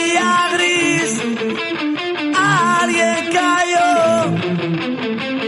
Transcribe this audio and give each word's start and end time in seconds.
Día 0.00 0.48
gris, 0.54 1.22
alguien 2.34 3.22
cayó. 3.38 3.90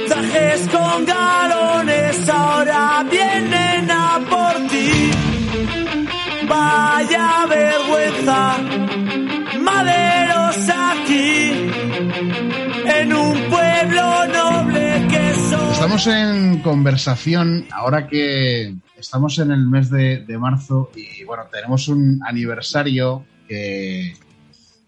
Trajes 0.09 0.69
con 0.69 1.06
galones 1.06 2.29
ahora 2.29 3.07
vienen 3.10 3.91
a 3.91 4.20
por 4.29 4.55
ti. 4.69 5.10
Vaya 6.48 7.46
vergüenza, 7.48 8.59
maderos 9.60 10.69
aquí, 10.91 11.71
en 12.98 13.12
un 13.15 13.37
pueblo 13.48 14.27
noble 14.27 15.07
que 15.09 15.34
soy. 15.48 15.73
Estamos 15.73 16.07
en 16.09 16.60
conversación 16.60 17.66
ahora 17.71 18.07
que 18.07 18.74
estamos 18.98 19.38
en 19.38 19.51
el 19.51 19.66
mes 19.66 19.88
de, 19.88 20.24
de 20.27 20.38
marzo 20.38 20.91
y 20.95 21.24
bueno, 21.24 21.45
tenemos 21.51 21.88
un 21.88 22.21
aniversario 22.23 23.24
que, 23.48 24.15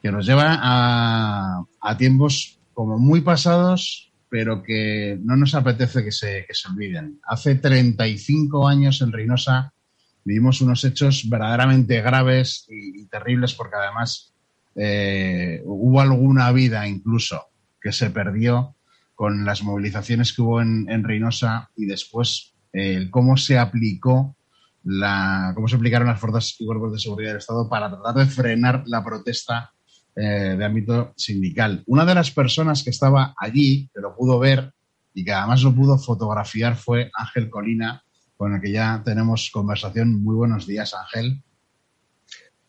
que 0.04 0.12
nos 0.12 0.26
lleva 0.26 0.58
a, 0.60 1.96
tiempos 1.96 2.58
como 2.74 2.98
muy 2.98 3.22
pasados, 3.22 4.12
pero 4.28 4.62
que 4.62 5.18
no 5.24 5.34
nos 5.34 5.54
apetece 5.54 6.04
que 6.04 6.12
se, 6.12 6.46
se 6.50 6.68
olviden. 6.68 7.20
Hace 7.26 7.54
35 7.54 8.68
años 8.68 9.00
en 9.00 9.12
Reynosa 9.12 9.72
vivimos 10.22 10.60
unos 10.60 10.84
hechos 10.84 11.26
verdaderamente 11.30 12.02
graves 12.02 12.66
y, 12.68 13.06
terribles 13.06 13.54
porque 13.54 13.76
además 13.76 14.34
eh, 14.76 15.62
hubo 15.64 16.02
alguna 16.02 16.52
vida 16.52 16.86
incluso 16.86 17.46
que 17.80 17.90
se 17.90 18.10
perdió 18.10 18.76
con 19.14 19.46
las 19.46 19.62
movilizaciones 19.62 20.34
que 20.34 20.42
hubo 20.42 20.60
en, 20.60 20.86
en 20.90 21.02
Reynosa 21.02 21.70
y 21.76 21.86
después 21.86 22.52
eh, 22.74 23.08
cómo 23.10 23.38
se 23.38 23.56
aplicó 23.56 24.36
la, 24.82 25.52
cómo 25.54 25.66
se 25.66 25.76
aplicaron 25.76 26.08
las 26.08 26.20
fuerzas 26.20 26.54
y 26.58 26.66
cuerpos 26.66 26.92
de 26.92 26.98
seguridad 26.98 27.30
del 27.30 27.38
Estado 27.38 27.70
para 27.70 27.88
tratar 27.88 28.14
de 28.16 28.26
frenar 28.26 28.82
la 28.84 29.02
protesta 29.02 29.70
eh, 30.16 30.54
de 30.56 30.64
ámbito 30.64 31.12
sindical. 31.16 31.82
Una 31.86 32.04
de 32.04 32.14
las 32.14 32.30
personas 32.30 32.82
que 32.82 32.90
estaba 32.90 33.34
allí, 33.36 33.88
que 33.94 34.00
lo 34.00 34.14
pudo 34.14 34.38
ver 34.38 34.72
y 35.12 35.24
que 35.24 35.32
además 35.32 35.62
lo 35.62 35.74
pudo 35.74 35.98
fotografiar, 35.98 36.76
fue 36.76 37.10
Ángel 37.14 37.50
Colina, 37.50 38.02
con 38.36 38.54
el 38.54 38.60
que 38.60 38.72
ya 38.72 39.02
tenemos 39.04 39.50
conversación. 39.52 40.22
Muy 40.22 40.34
buenos 40.34 40.66
días, 40.66 40.94
Ángel. 40.94 41.42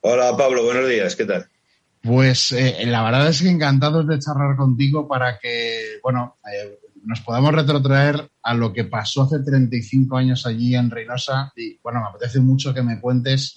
Hola 0.02 0.38
Pablo, 0.38 0.64
buenos 0.64 0.88
días, 0.88 1.16
¿qué 1.16 1.26
tal? 1.26 1.48
Pues 2.02 2.52
eh, 2.52 2.86
la 2.86 3.04
verdad 3.04 3.28
es 3.28 3.42
que 3.42 3.50
encantados 3.50 4.08
de 4.08 4.20
charlar 4.20 4.56
contigo 4.56 5.08
para 5.08 5.40
que, 5.40 5.98
bueno, 6.04 6.38
eh, 6.52 6.78
nos 7.04 7.22
podamos 7.22 7.52
retrotraer 7.54 8.30
a 8.44 8.54
lo 8.54 8.72
que 8.72 8.84
pasó 8.84 9.24
hace 9.24 9.40
35 9.40 10.18
años 10.18 10.46
allí 10.46 10.76
en 10.76 10.92
Reynosa. 10.92 11.52
Y 11.56 11.80
bueno, 11.82 12.02
me 12.02 12.10
apetece 12.10 12.40
mucho 12.40 12.74
que 12.74 12.84
me 12.84 13.00
cuentes 13.02 13.56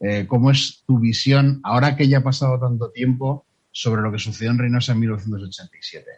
eh, 0.00 0.26
cómo 0.26 0.50
es 0.50 0.82
tu 0.86 0.98
visión, 0.98 1.60
ahora 1.64 1.96
que 1.96 2.08
ya 2.08 2.18
ha 2.18 2.22
pasado 2.22 2.58
tanto 2.58 2.90
tiempo, 2.90 3.46
sobre 3.72 4.00
lo 4.00 4.10
que 4.10 4.18
sucedió 4.18 4.50
en 4.50 4.58
Reynosa 4.58 4.92
en 4.92 5.00
1987. 5.00 6.10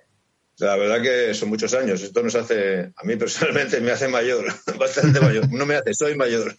La 0.58 0.76
verdad 0.76 1.02
que 1.02 1.34
son 1.34 1.48
muchos 1.48 1.72
años. 1.74 2.02
Esto 2.02 2.22
nos 2.22 2.34
hace, 2.34 2.92
a 2.94 3.04
mí 3.04 3.16
personalmente 3.16 3.80
me 3.80 3.92
hace 3.92 4.08
mayor, 4.08 4.44
bastante 4.78 5.20
mayor. 5.20 5.52
No 5.52 5.66
me 5.66 5.74
hace, 5.74 5.94
soy 5.94 6.16
mayor. 6.16 6.56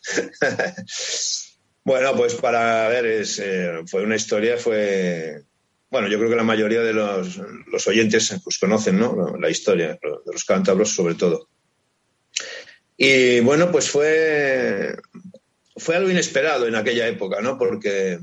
bueno, 1.83 2.15
pues 2.15 2.35
para 2.35 2.87
ver, 2.87 3.05
es, 3.05 3.39
eh, 3.39 3.81
fue 3.87 4.03
una 4.03 4.15
historia, 4.15 4.57
fue, 4.57 5.43
bueno, 5.89 6.07
yo 6.07 6.17
creo 6.17 6.29
que 6.29 6.35
la 6.35 6.43
mayoría 6.43 6.81
de 6.81 6.93
los, 6.93 7.41
los 7.67 7.87
oyentes 7.87 8.39
pues 8.43 8.57
conocen, 8.57 8.99
¿no? 8.99 9.37
La 9.37 9.49
historia 9.49 9.89
de 9.89 9.99
los 10.31 10.45
cántabros 10.45 10.95
sobre 10.95 11.15
todo. 11.15 11.49
Y 12.95 13.39
bueno, 13.39 13.71
pues 13.71 13.89
fue, 13.89 14.97
fue 15.79 15.95
algo 15.95 16.09
inesperado 16.09 16.67
en 16.67 16.75
aquella 16.75 17.07
época, 17.07 17.41
¿no? 17.41 17.57
Porque 17.57 18.19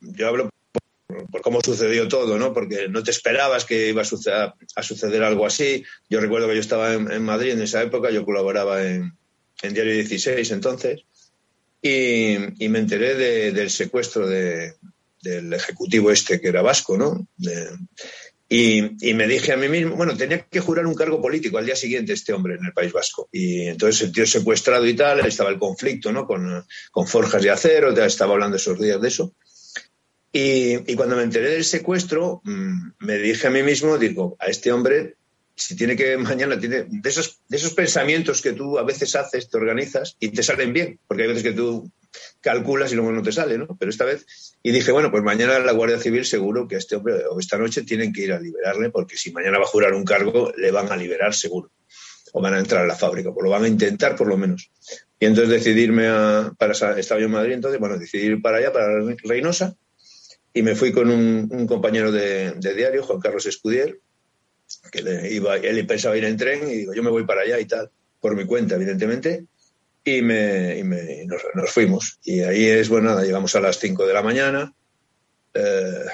yo 0.00 0.28
hablo 0.28 0.50
por, 1.30 1.42
cómo 1.42 1.60
sucedió 1.60 2.08
todo, 2.08 2.38
¿no? 2.38 2.52
Porque 2.52 2.88
no 2.88 3.02
te 3.02 3.10
esperabas 3.10 3.64
que 3.64 3.88
iba 3.88 4.02
a 4.02 4.04
suceder, 4.04 4.52
a 4.76 4.82
suceder 4.82 5.22
algo 5.22 5.46
así. 5.46 5.84
Yo 6.08 6.20
recuerdo 6.20 6.48
que 6.48 6.54
yo 6.54 6.60
estaba 6.60 6.94
en, 6.94 7.22
Madrid 7.22 7.52
en 7.52 7.62
esa 7.62 7.82
época, 7.82 8.10
yo 8.10 8.24
colaboraba 8.24 8.86
en, 8.86 9.12
en 9.62 9.74
Diario 9.74 9.94
16 9.94 10.50
entonces, 10.52 11.04
y, 11.80 12.64
y 12.64 12.68
me 12.68 12.78
enteré 12.78 13.14
de, 13.14 13.52
del 13.52 13.70
secuestro 13.70 14.26
de, 14.26 14.74
del 15.22 15.52
ejecutivo 15.52 16.10
este 16.10 16.40
que 16.40 16.48
era 16.48 16.62
vasco, 16.62 16.98
¿no? 16.98 17.26
Y, 18.54 19.08
y, 19.08 19.14
me 19.14 19.26
dije 19.26 19.52
a 19.52 19.56
mí 19.56 19.66
mismo, 19.66 19.96
bueno, 19.96 20.14
tenía 20.14 20.42
que 20.42 20.60
jurar 20.60 20.86
un 20.86 20.94
cargo 20.94 21.22
político 21.22 21.56
al 21.56 21.64
día 21.64 21.74
siguiente 21.74 22.12
este 22.12 22.34
hombre 22.34 22.56
en 22.56 22.66
el 22.66 22.74
País 22.74 22.92
Vasco. 22.92 23.30
Y 23.32 23.62
entonces 23.62 24.02
el 24.02 24.12
tío 24.12 24.26
secuestrado 24.26 24.86
y 24.86 24.94
tal, 24.94 25.20
estaba 25.20 25.48
el 25.48 25.58
conflicto, 25.58 26.12
¿no? 26.12 26.26
Con, 26.26 26.62
con 26.90 27.06
forjas 27.06 27.42
de 27.42 27.48
acero, 27.48 27.96
estaba 28.04 28.34
hablando 28.34 28.58
esos 28.58 28.78
días 28.78 29.00
de 29.00 29.08
eso. 29.08 29.34
Y, 30.30 30.92
y 30.92 30.94
cuando 30.96 31.16
me 31.16 31.22
enteré 31.22 31.48
del 31.48 31.64
secuestro, 31.64 32.42
mmm, 32.44 32.90
me 32.98 33.16
dije 33.16 33.46
a 33.46 33.50
mí 33.50 33.62
mismo, 33.62 33.96
digo, 33.96 34.36
a 34.38 34.48
este 34.48 34.70
hombre, 34.70 35.16
si 35.54 35.74
tiene 35.74 35.96
que 35.96 36.18
mañana, 36.18 36.60
tiene 36.60 36.84
de 36.90 37.08
esos, 37.08 37.40
de 37.48 37.56
esos 37.56 37.72
pensamientos 37.72 38.42
que 38.42 38.52
tú 38.52 38.78
a 38.78 38.82
veces 38.82 39.16
haces, 39.16 39.48
te 39.48 39.56
organizas 39.56 40.18
y 40.20 40.28
te 40.28 40.42
salen 40.42 40.74
bien, 40.74 41.00
porque 41.06 41.22
hay 41.22 41.28
veces 41.28 41.42
que 41.42 41.52
tú 41.52 41.90
calculas 42.40 42.92
y 42.92 42.96
luego 42.96 43.12
no 43.12 43.22
te 43.22 43.32
sale, 43.32 43.58
¿no? 43.58 43.66
Pero 43.78 43.90
esta 43.90 44.04
vez, 44.04 44.26
y 44.62 44.70
dije, 44.70 44.92
bueno, 44.92 45.10
pues 45.10 45.22
mañana 45.22 45.58
la 45.58 45.72
Guardia 45.72 45.98
Civil 45.98 46.24
seguro 46.24 46.68
que 46.68 46.76
este 46.76 46.96
hombre, 46.96 47.24
o 47.30 47.38
esta 47.38 47.58
noche, 47.58 47.82
tienen 47.82 48.12
que 48.12 48.22
ir 48.22 48.32
a 48.32 48.40
liberarle, 48.40 48.90
porque 48.90 49.16
si 49.16 49.32
mañana 49.32 49.58
va 49.58 49.64
a 49.64 49.68
jurar 49.68 49.94
un 49.94 50.04
cargo, 50.04 50.52
le 50.56 50.70
van 50.70 50.90
a 50.90 50.96
liberar 50.96 51.34
seguro. 51.34 51.70
O 52.32 52.40
van 52.40 52.54
a 52.54 52.58
entrar 52.58 52.82
a 52.82 52.86
la 52.86 52.94
fábrica, 52.94 53.32
pues 53.32 53.44
lo 53.44 53.50
van 53.50 53.64
a 53.64 53.68
intentar 53.68 54.16
por 54.16 54.26
lo 54.26 54.36
menos. 54.36 54.70
Y 55.20 55.26
entonces 55.26 55.50
decidirme 55.50 56.08
a, 56.08 56.52
para, 56.58 56.72
estaba 56.72 57.20
yo 57.20 57.26
en 57.26 57.32
Madrid, 57.32 57.54
entonces, 57.54 57.78
bueno, 57.78 57.98
decidir 57.98 58.40
para 58.40 58.58
allá, 58.58 58.72
para 58.72 58.88
Reynosa, 59.22 59.76
y 60.54 60.62
me 60.62 60.74
fui 60.74 60.92
con 60.92 61.10
un, 61.10 61.66
compañero 61.66 62.12
de, 62.12 62.52
de, 62.52 62.74
diario, 62.74 63.02
Juan 63.02 63.20
Carlos 63.20 63.46
Escudier, 63.46 63.98
que 64.90 65.02
le 65.02 65.32
iba, 65.32 65.56
él 65.56 65.86
pensaba 65.86 66.16
ir 66.16 66.24
en 66.24 66.36
tren, 66.36 66.68
y 66.68 66.76
digo, 66.76 66.94
yo 66.94 67.02
me 67.02 67.10
voy 67.10 67.24
para 67.24 67.42
allá 67.42 67.58
y 67.60 67.66
tal, 67.66 67.90
por 68.20 68.36
mi 68.36 68.44
cuenta, 68.44 68.76
evidentemente, 68.76 69.46
y, 70.04 70.22
me, 70.22 70.78
y 70.78 70.84
me, 70.84 71.24
nos, 71.26 71.42
nos, 71.54 71.70
fuimos. 71.70 72.18
Y 72.24 72.40
ahí 72.40 72.66
es, 72.66 72.88
bueno, 72.88 73.20
llegamos 73.22 73.54
a 73.54 73.60
las 73.60 73.78
5 73.78 74.06
de 74.06 74.14
la 74.14 74.22
mañana, 74.22 74.72
eh, 75.54 76.04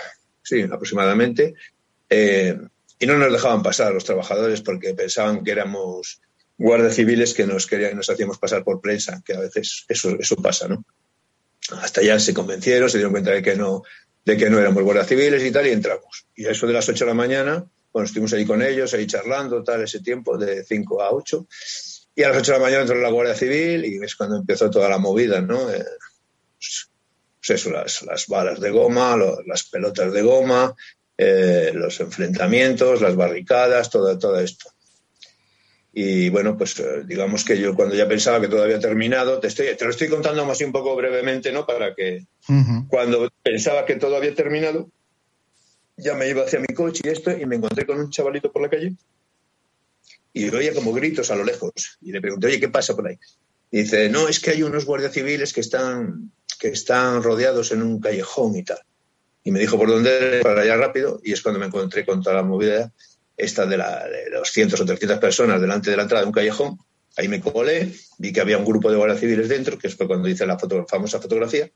sí, 0.43 0.62
aproximadamente, 0.62 1.54
eh, 2.09 2.59
y 2.99 3.06
no 3.06 3.16
nos 3.16 3.32
dejaban 3.32 3.62
pasar 3.62 3.93
los 3.93 4.04
trabajadores 4.04 4.60
porque 4.60 4.94
pensaban 4.94 5.44
que 5.44 5.53
éramos 5.53 6.21
guardias 6.56 6.97
civiles 6.97 7.34
que 7.34 7.47
nos 7.47 7.66
querían, 7.66 7.97
nos 7.97 8.10
hacíamos 8.10 8.38
pasar 8.38 8.65
por 8.65 8.81
prensa, 8.81 9.22
que 9.25 9.34
a 9.34 9.41
veces 9.41 9.84
eso, 9.88 10.16
eso 10.19 10.37
pasa, 10.37 10.66
¿no? 10.69 10.84
Hasta 11.81 12.03
ya 12.03 12.19
se 12.19 12.34
convencieron, 12.34 12.91
se 12.91 12.99
dieron 12.99 13.12
cuenta 13.12 13.31
de 13.31 13.43
que 13.43 13.55
no, 13.55 13.82
de 14.25 14.37
que 14.37 14.50
no 14.50 14.59
éramos 14.59 14.82
guardias 14.82 15.06
civiles 15.06 15.44
y 15.44 15.53
tal, 15.53 15.66
y 15.66 15.70
entramos. 15.70 16.26
Y 16.34 16.47
a 16.47 16.50
eso 16.50 16.66
de 16.66 16.72
las 16.72 16.88
8 16.88 17.05
de 17.05 17.10
la 17.10 17.15
mañana, 17.15 17.65
bueno, 17.93 18.06
estuvimos 18.06 18.32
ahí 18.32 18.44
con 18.44 18.62
ellos, 18.62 18.93
ahí 18.94 19.06
charlando, 19.06 19.62
tal, 19.62 19.82
ese 19.82 20.00
tiempo, 20.00 20.37
de 20.37 20.65
5 20.65 21.03
a 21.03 21.10
8. 21.12 21.47
Y 22.19 22.25
a 22.25 22.31
las 22.31 22.39
8 22.39 22.51
de 22.51 22.59
la 22.59 22.65
mañana 22.65 22.83
entró 22.83 22.97
la 22.97 23.11
Guardia 23.11 23.37
Civil 23.37 23.84
y 23.84 24.05
es 24.05 24.17
cuando 24.17 24.39
empezó 24.39 24.69
toda 24.69 24.89
la 24.89 24.99
movida, 24.99 25.41
¿no? 25.41 25.71
Eh, 25.71 25.84
pues, 26.59 26.91
eso, 27.61 27.71
las, 27.71 28.03
las, 28.03 28.27
balas 28.27 28.59
de 28.59 28.73
goma, 28.73 29.15
lo, 29.15 29.41
las 29.47 29.62
pelotas 29.69 30.12
de 30.12 30.23
goma, 30.23 30.75
eh, 31.17 31.70
los 31.73 32.00
enfrentamientos, 32.00 33.00
las 33.03 33.15
barricadas, 33.15 33.88
todo, 33.88 34.19
todo 34.19 34.41
esto. 34.41 34.69
Y 35.93 36.29
bueno, 36.31 36.59
pues 36.59 36.81
eh, 36.81 37.05
digamos 37.06 37.44
que 37.44 37.56
yo 37.56 37.76
cuando 37.76 37.94
ya 37.94 38.09
pensaba 38.09 38.41
que 38.41 38.49
todo 38.49 38.65
había 38.65 38.81
terminado, 38.81 39.38
te, 39.38 39.47
estoy, 39.47 39.76
te 39.76 39.85
lo 39.85 39.93
estoy 39.93 40.09
contando 40.09 40.44
más 40.44 40.61
un 40.61 40.73
poco 40.73 40.97
brevemente, 40.97 41.53
¿no? 41.53 41.67
Para 41.67 41.94
que 41.94 42.26
uh 42.49 42.53
-huh. 42.53 42.88
cuando 42.88 43.31
pensaba 43.44 43.87
que 43.87 43.94
todo 43.94 44.17
había 44.17 44.35
terminado, 44.35 44.91
ya 45.97 46.15
me 46.15 46.29
iba 46.29 46.43
hacia 46.43 46.59
mi 46.59 46.75
coche 46.75 47.00
y 47.05 47.11
esto, 47.11 47.31
y 47.31 47.47
me 47.47 47.55
encontré 47.55 47.87
con 47.87 48.00
un 48.00 48.11
chavalito 48.11 48.50
por 48.50 48.62
la 48.62 48.70
calle 48.70 48.97
y 50.33 50.49
oía 50.49 50.75
como 50.75 50.93
gritos 50.93 51.31
a 51.31 51.37
lo 51.37 51.45
lejos. 51.45 51.99
Y 52.01 52.13
le 52.13 52.21
pregunté, 52.21 52.47
oye, 52.49 52.61
¿qué 52.61 52.69
pasa 52.69 52.95
por 52.95 53.09
ahí? 53.09 53.19
Y 53.71 53.79
dice, 53.79 54.09
no, 54.09 54.29
es 54.29 54.41
que 54.41 54.51
hay 54.51 54.63
unos 54.63 54.85
guardias 54.85 55.13
civiles 55.13 55.53
que 55.53 55.61
están, 55.61 56.33
que 56.59 56.69
están 56.69 57.23
rodeados 57.23 57.73
en 57.73 57.83
un 57.83 58.01
callejón 58.01 58.57
y 58.57 58.65
tal. 58.65 58.81
Y 59.45 59.51
me 59.51 59.61
dijo 59.61 59.79
por 59.79 59.89
dónde 59.89 60.41
para 60.43 60.63
allá 60.63 60.77
rápido, 60.77 61.21
y 61.23 61.33
es 61.33 61.43
cuando 61.43 61.61
me 61.61 61.67
encontré 61.67 62.05
con 62.05 62.23
toda 62.23 62.37
la 62.37 62.43
movida 62.43 62.93
esta 63.37 63.67
de, 63.67 63.77
la, 63.77 64.07
de 64.07 64.31
200 64.37 64.81
o 64.81 64.85
300 64.85 65.19
personas 65.19 65.61
delante 65.61 65.91
de 65.91 65.97
la 65.97 66.03
entrada 66.03 66.23
de 66.23 66.27
un 66.27 66.33
callejón. 66.33 66.79
Ahí 67.17 67.29
me 67.29 67.41
colé, 67.41 67.93
vi 68.19 68.33
que 68.33 68.41
había 68.41 68.59
un 68.59 68.65
grupo 68.65 68.91
de 68.91 68.97
guardias 68.97 69.21
civiles 69.21 69.49
dentro, 69.49 69.79
que 69.79 69.89
fue 69.89 70.07
cuando 70.07 70.29
hice 70.29 70.47
la 70.47 70.59
foto, 70.59 70.87
famosa 70.87 71.21
fotografía. 71.21 71.71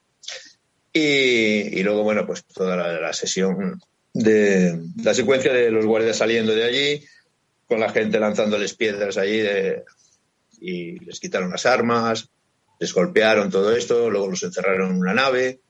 Y, 0.92 1.82
luego, 1.82 2.02
bueno, 2.02 2.26
pues 2.26 2.44
toda 2.44 2.76
la, 2.76 3.12
sesión 3.12 3.80
de 4.12 4.78
la 5.02 5.14
secuencia 5.14 5.52
de 5.52 5.70
los 5.70 5.86
guardias 5.86 6.18
saliendo 6.18 6.54
de 6.54 6.64
allí, 6.64 7.04
con 7.72 7.80
la 7.80 7.88
gente 7.88 8.20
lanzándoles 8.20 8.74
piedras 8.74 9.16
allí 9.16 9.42
y 10.60 10.98
les 10.98 11.18
quitaron 11.18 11.50
las 11.50 11.64
armas, 11.64 12.28
les 12.78 12.92
golpearon 12.92 13.50
todo 13.50 13.74
esto, 13.74 14.10
luego 14.10 14.28
los 14.28 14.42
encerraron 14.42 14.90
en 14.90 14.98
una 14.98 15.14
nave 15.14 15.60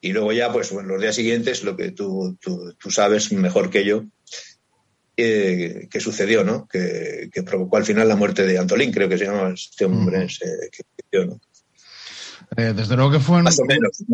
y 0.00 0.12
luego 0.12 0.32
ya, 0.32 0.52
pues 0.52 0.70
bueno, 0.70 0.90
los 0.90 1.02
días 1.02 1.16
siguientes, 1.16 1.64
lo 1.64 1.76
que 1.76 1.90
tú, 1.90 2.38
tú, 2.40 2.90
sabes 2.92 3.32
mejor 3.32 3.68
que 3.68 3.84
yo, 3.84 4.04
eh, 5.16 5.88
que 5.90 5.98
sucedió, 5.98 6.44
¿no? 6.44 6.68
Que, 6.68 7.30
provocó 7.44 7.78
al 7.78 7.84
final 7.84 8.06
la 8.06 8.14
muerte 8.14 8.46
de 8.46 8.58
Antolín, 8.58 8.92
creo 8.92 9.08
que 9.08 9.18
se 9.18 9.24
llama 9.24 9.54
este 9.54 9.86
hombre, 9.86 10.28
que, 11.10 11.26
¿no? 11.26 11.40
Eh, 12.56 12.74
desde 12.76 12.94
luego 12.94 13.10
que 13.10 13.18
fue 13.18 13.38
un, 13.38 13.42
más 13.42 13.58
o 13.58 13.64
menos, 13.64 14.04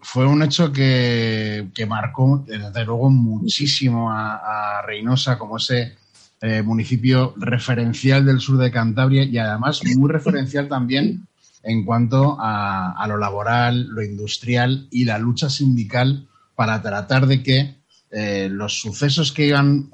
fue, 0.00 0.26
un 0.26 0.42
hecho 0.42 0.72
que, 0.72 1.86
marcó, 1.88 2.44
desde 2.46 2.84
luego, 2.84 3.10
muchísimo 3.10 4.10
a, 4.10 4.82
Reynosa 4.86 5.38
como 5.38 5.56
ese 5.56 5.96
eh, 6.40 6.62
municipio 6.62 7.34
referencial 7.36 8.24
del 8.24 8.40
sur 8.40 8.58
de 8.58 8.70
Cantabria 8.70 9.24
y 9.24 9.38
además 9.38 9.80
muy 9.96 10.10
referencial 10.10 10.68
también 10.68 11.26
en 11.62 11.84
cuanto 11.84 12.36
a, 12.38 13.04
lo 13.08 13.16
laboral, 13.16 13.86
lo 13.88 14.02
industrial 14.02 14.86
y 14.90 15.04
la 15.04 15.18
lucha 15.18 15.48
sindical 15.48 16.28
para 16.54 16.82
tratar 16.82 17.26
de 17.26 17.42
que 17.42 17.76
eh, 18.10 18.48
los 18.50 18.78
sucesos 18.78 19.32
que 19.32 19.46
iban 19.46 19.90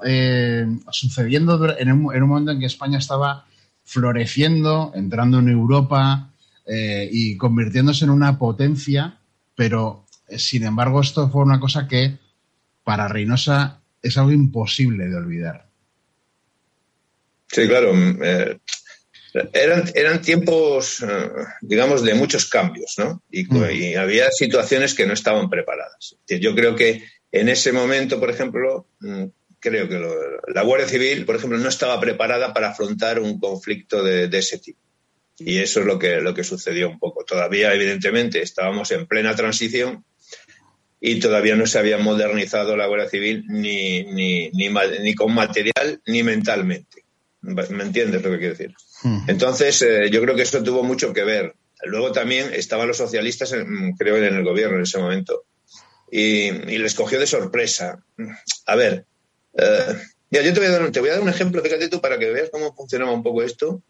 sucediendo 0.91 1.77
en 1.77 1.91
un, 1.91 2.13
en 2.13 2.23
un 2.23 2.29
momento 2.29 2.51
en 2.51 2.59
que 2.59 2.65
España 2.65 2.97
estaba 2.97 3.45
floreciendo, 3.83 4.91
entrando 4.93 5.39
en 5.39 5.49
Europa, 5.49 6.31
eh, 6.65 7.09
y 7.11 7.37
convirtiéndose 7.37 8.05
en 8.05 8.11
una 8.11 8.37
potencia, 8.37 9.17
pero 9.61 10.07
eh, 10.27 10.39
sin 10.39 10.63
embargo 10.63 11.01
esto 11.01 11.29
fue 11.29 11.43
una 11.43 11.59
cosa 11.59 11.87
que 11.87 12.17
para 12.83 13.07
Reynosa 13.07 13.79
es 14.01 14.17
algo 14.17 14.31
imposible 14.31 15.05
de 15.05 15.15
olvidar. 15.15 15.67
Sí, 17.47 17.67
claro. 17.67 17.93
Mm, 17.93 18.17
eh, 18.23 18.57
eran, 19.53 19.83
eran 19.93 20.19
tiempos, 20.19 21.05
digamos, 21.61 22.01
de 22.01 22.15
muchos 22.15 22.49
cambios, 22.49 22.95
¿no? 22.97 23.21
Mm. 23.29 23.71
Y, 23.71 23.93
había 23.93 24.31
situaciones 24.31 24.95
que 24.95 25.05
no 25.05 25.13
estaban 25.13 25.47
preparadas. 25.47 26.15
Yo 26.27 26.55
creo 26.55 26.75
que 26.75 27.03
en 27.31 27.47
ese 27.47 27.71
momento, 27.71 28.19
por 28.19 28.31
ejemplo, 28.31 28.87
mm, 28.99 29.25
creo 29.59 29.87
que 29.87 29.99
la 30.55 30.63
Guardia 30.63 30.87
Civil, 30.87 31.23
por 31.23 31.35
ejemplo, 31.35 31.59
no 31.59 31.69
estaba 31.69 31.99
preparada 31.99 32.51
para 32.51 32.69
afrontar 32.69 33.19
un 33.19 33.39
conflicto 33.39 34.01
de 34.01 34.35
ese 34.35 34.57
tipo. 34.57 34.79
Y 35.37 35.57
eso 35.57 35.79
es 35.79 35.85
lo 35.85 35.97
que, 35.97 36.21
lo 36.21 36.33
que 36.33 36.43
sucedió 36.43 36.89
un 36.89 36.99
poco. 36.99 37.23
Todavía, 37.23 37.73
evidentemente, 37.73 38.41
estábamos 38.41 38.91
en 38.91 39.07
plena 39.07 39.35
transición 39.35 40.05
y 40.99 41.19
todavía 41.19 41.55
no 41.55 41.65
se 41.65 41.79
había 41.79 41.97
modernizado 41.97 42.77
la 42.77 42.85
Guardia 42.85 43.09
Civil 43.09 43.43
ni, 43.47 44.03
ni, 44.03 44.51
ni, 44.51 45.15
con 45.15 45.33
material 45.33 45.99
ni 46.05 46.21
mentalmente. 46.21 47.05
¿Me 47.41 47.83
entiendes 47.83 48.21
lo 48.21 48.29
que 48.29 48.37
quiero 48.37 48.53
decir? 48.55 48.75
Entonces, 49.27 49.81
eh, 49.81 50.09
yo 50.11 50.21
creo 50.21 50.35
que 50.35 50.43
eso 50.43 50.61
tuvo 50.61 50.83
mucho 50.83 51.11
que 51.11 51.23
ver. 51.23 51.55
Luego 51.83 52.11
también 52.11 52.53
estaban 52.53 52.87
los 52.87 52.97
socialistas, 52.97 53.51
creo, 53.97 54.17
en 54.17 54.35
el 54.35 54.43
gobierno 54.43 54.77
en 54.77 54.83
ese 54.83 54.99
momento. 54.99 55.45
Y, 56.11 56.51
les 56.51 56.93
cogió 56.93 57.19
de 57.19 57.25
sorpresa. 57.25 58.03
A 58.67 58.75
ver, 58.75 59.05
eh, 59.57 59.95
yo 60.29 60.53
te 60.53 60.59
voy, 60.59 60.65
a 60.65 60.71
dar, 60.71 60.91
te 60.91 60.99
voy 60.99 61.09
a 61.09 61.13
dar 61.13 61.21
un 61.21 61.29
ejemplo, 61.29 61.63
fíjate 61.63 61.87
tú, 61.87 61.99
para 61.99 62.19
que 62.19 62.29
veas 62.29 62.49
cómo 62.51 62.75
funcionaba 62.75 63.11
un 63.11 63.23
poco 63.23 63.41
esto. 63.41 63.81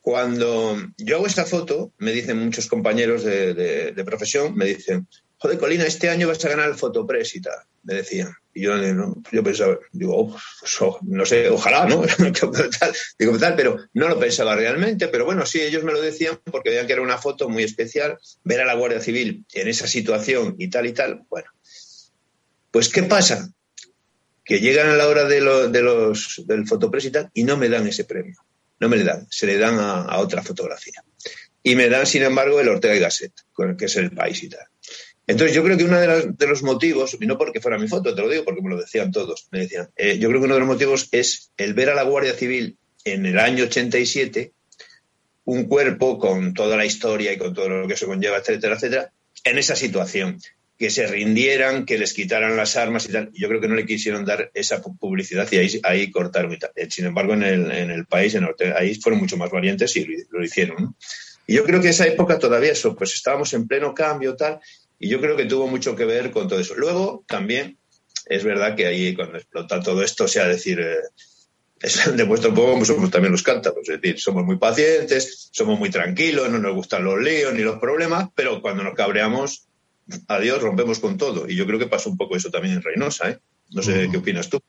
Cuando 0.00 0.76
yo 0.96 1.16
hago 1.16 1.26
esta 1.26 1.44
foto, 1.44 1.92
me 1.98 2.12
dicen 2.12 2.38
muchos 2.38 2.66
compañeros 2.66 3.24
de, 3.24 4.02
profesión, 4.06 4.54
me 4.54 4.64
dicen, 4.64 5.06
joder, 5.36 5.58
Colina, 5.58 5.84
este 5.84 6.08
año 6.08 6.28
vas 6.28 6.44
a 6.44 6.48
ganar 6.48 6.68
el 6.68 6.76
Fotopress 6.76 7.36
y 7.36 7.40
tal, 7.40 7.58
me 7.82 7.94
decían. 7.94 8.32
Y 8.54 8.62
yo, 8.62 8.72
yo 9.30 9.44
pensaba, 9.44 9.78
digo, 9.92 10.16
oh, 10.16 10.36
pues, 10.60 10.82
oh, 10.82 10.98
no 11.02 11.26
sé, 11.26 11.48
ojalá, 11.48 11.86
¿no? 11.86 12.02
digo, 13.18 13.38
tal, 13.38 13.56
pero 13.56 13.76
no 13.92 14.08
lo 14.08 14.18
pensaba 14.18 14.56
realmente, 14.56 15.08
pero 15.08 15.24
bueno, 15.24 15.44
sí, 15.44 15.60
ellos 15.60 15.84
me 15.84 15.92
lo 15.92 16.00
decían 16.00 16.40
porque 16.44 16.70
veían 16.70 16.86
que 16.86 16.94
era 16.94 17.02
una 17.02 17.18
foto 17.18 17.48
muy 17.48 17.64
especial, 17.64 18.18
ver 18.44 18.60
a 18.60 18.64
la 18.64 18.74
Guardia 18.74 19.00
Civil 19.00 19.44
en 19.52 19.68
esa 19.68 19.86
situación 19.86 20.54
y 20.58 20.70
tal 20.70 20.86
y 20.86 20.92
tal, 20.92 21.24
bueno. 21.28 21.50
Pues, 22.70 22.88
¿qué 22.88 23.02
pasa? 23.02 23.50
Que 24.44 24.60
llegan 24.60 24.88
a 24.88 24.96
la 24.96 25.08
hora 25.08 25.24
de, 25.24 25.40
de 25.68 25.82
los, 25.82 26.42
del 26.46 26.66
Fotopress 26.66 27.04
y 27.06 27.10
tal 27.10 27.30
y 27.34 27.44
no 27.44 27.56
me 27.56 27.68
dan 27.68 27.86
ese 27.86 28.04
premio 28.04 28.36
no 28.80 28.88
me 28.88 28.96
le 28.96 29.04
dan, 29.04 29.26
se 29.30 29.46
le 29.46 29.58
dan 29.58 29.76
a, 29.78 30.18
otra 30.18 30.42
fotografía. 30.42 31.02
Y 31.62 31.74
me 31.74 31.88
dan, 31.88 32.06
sin 32.06 32.22
embargo, 32.22 32.60
el 32.60 32.68
Ortega 32.68 32.94
y 32.94 33.00
Gasset, 33.00 33.32
que 33.76 33.84
es 33.84 33.96
el 33.96 34.12
país 34.12 34.42
y 34.42 34.48
tal. 34.48 34.66
Entonces, 35.26 35.54
yo 35.54 35.62
creo 35.62 35.76
que 35.76 35.84
uno 35.84 36.00
de, 36.00 36.46
los 36.46 36.62
motivos, 36.62 37.16
y 37.20 37.26
no 37.26 37.36
porque 37.36 37.60
fuera 37.60 37.76
mi 37.78 37.86
foto, 37.86 38.14
te 38.14 38.22
lo 38.22 38.28
digo 38.30 38.44
porque 38.44 38.62
me 38.62 38.70
lo 38.70 38.80
decían 38.80 39.12
todos, 39.12 39.48
me 39.50 39.60
decían, 39.60 39.90
eh, 39.96 40.18
yo 40.18 40.28
creo 40.28 40.40
que 40.40 40.46
uno 40.46 40.54
de 40.54 40.60
los 40.60 40.68
motivos 40.68 41.08
es 41.12 41.50
el 41.58 41.74
ver 41.74 41.90
a 41.90 41.94
la 41.94 42.04
Guardia 42.04 42.32
Civil 42.32 42.78
en 43.04 43.26
el 43.26 43.38
año 43.38 43.64
87, 43.64 44.52
un 45.44 45.64
cuerpo 45.64 46.18
con 46.18 46.54
toda 46.54 46.76
la 46.76 46.86
historia 46.86 47.32
y 47.32 47.38
con 47.38 47.52
todo 47.52 47.68
lo 47.68 47.88
que 47.88 47.96
se 47.96 48.06
conlleva, 48.06 48.38
etcétera, 48.38 48.76
etcétera, 48.76 49.12
en 49.44 49.58
esa 49.58 49.76
situación 49.76 50.40
que 50.78 50.90
se 50.90 51.08
rindieran, 51.08 51.84
que 51.84 51.98
les 51.98 52.14
quitaran 52.14 52.56
las 52.56 52.76
armas 52.76 53.06
y 53.08 53.12
tal. 53.12 53.30
Yo 53.34 53.48
creo 53.48 53.60
que 53.60 53.66
no 53.66 53.74
le 53.74 53.84
quisieron 53.84 54.24
dar 54.24 54.52
esa 54.54 54.80
publicidad 54.80 55.48
y 55.50 55.56
ahí, 55.56 55.80
ahí 55.82 56.10
cortaron 56.10 56.52
y 56.52 56.58
tal. 56.58 56.70
Eh, 56.76 56.86
sin 56.88 57.06
embargo, 57.06 57.34
en 57.34 57.42
el, 57.42 57.70
en 57.72 57.90
el 57.90 58.06
país, 58.06 58.34
en 58.36 58.46
ahí 58.76 58.94
fueron 58.94 59.20
mucho 59.20 59.36
más 59.36 59.50
valientes 59.50 59.96
y 59.96 60.06
lo, 60.30 60.44
hicieron. 60.44 60.94
Y 61.48 61.54
yo 61.54 61.64
creo 61.64 61.80
que 61.80 61.88
esa 61.88 62.06
época 62.06 62.38
todavía 62.38 62.70
eso, 62.70 62.94
pues 62.94 63.12
estábamos 63.14 63.52
en 63.54 63.66
pleno 63.66 63.92
cambio 63.92 64.36
tal, 64.36 64.60
y 65.00 65.08
yo 65.08 65.20
creo 65.20 65.36
que 65.36 65.46
tuvo 65.46 65.66
mucho 65.66 65.96
que 65.96 66.04
ver 66.04 66.30
con 66.30 66.46
todo 66.46 66.60
eso. 66.60 66.74
Luego, 66.76 67.24
también, 67.26 67.76
es 68.26 68.44
verdad 68.44 68.76
que 68.76 68.86
ahí 68.86 69.16
cuando 69.16 69.38
explota 69.38 69.82
todo 69.82 70.04
esto, 70.04 70.24
o 70.24 70.28
sea, 70.28 70.46
decir, 70.46 70.80
es, 71.80 72.16
demuestra 72.16 72.50
un 72.50 72.54
poco 72.54 72.84
somos 72.84 73.10
también 73.10 73.32
los 73.32 73.42
cántabros, 73.42 73.88
es 73.88 74.00
decir, 74.00 74.20
somos 74.20 74.44
muy 74.44 74.58
pacientes, 74.58 75.48
somos 75.50 75.76
muy 75.76 75.90
tranquilos, 75.90 76.48
no 76.50 76.58
nos 76.58 76.74
gustan 76.74 77.02
los 77.02 77.20
líos 77.20 77.52
ni 77.52 77.62
los 77.62 77.80
problemas, 77.80 78.28
pero 78.36 78.62
cuando 78.62 78.84
nos 78.84 78.94
cabreamos 78.94 79.67
adiós, 80.28 80.62
rompemos 80.62 80.98
con 80.98 81.16
todo. 81.16 81.48
Y 81.48 81.56
yo 81.56 81.66
creo 81.66 81.78
que 81.78 81.86
pasó 81.86 82.10
un 82.10 82.16
poco 82.16 82.36
eso 82.36 82.50
también 82.50 82.74
en 82.74 82.82
Reynosa, 82.82 83.30
¿eh? 83.30 83.38
No 83.70 83.82
sé 83.82 84.08
qué 84.10 84.16
opinas 84.16 84.48
tú. 84.48 84.60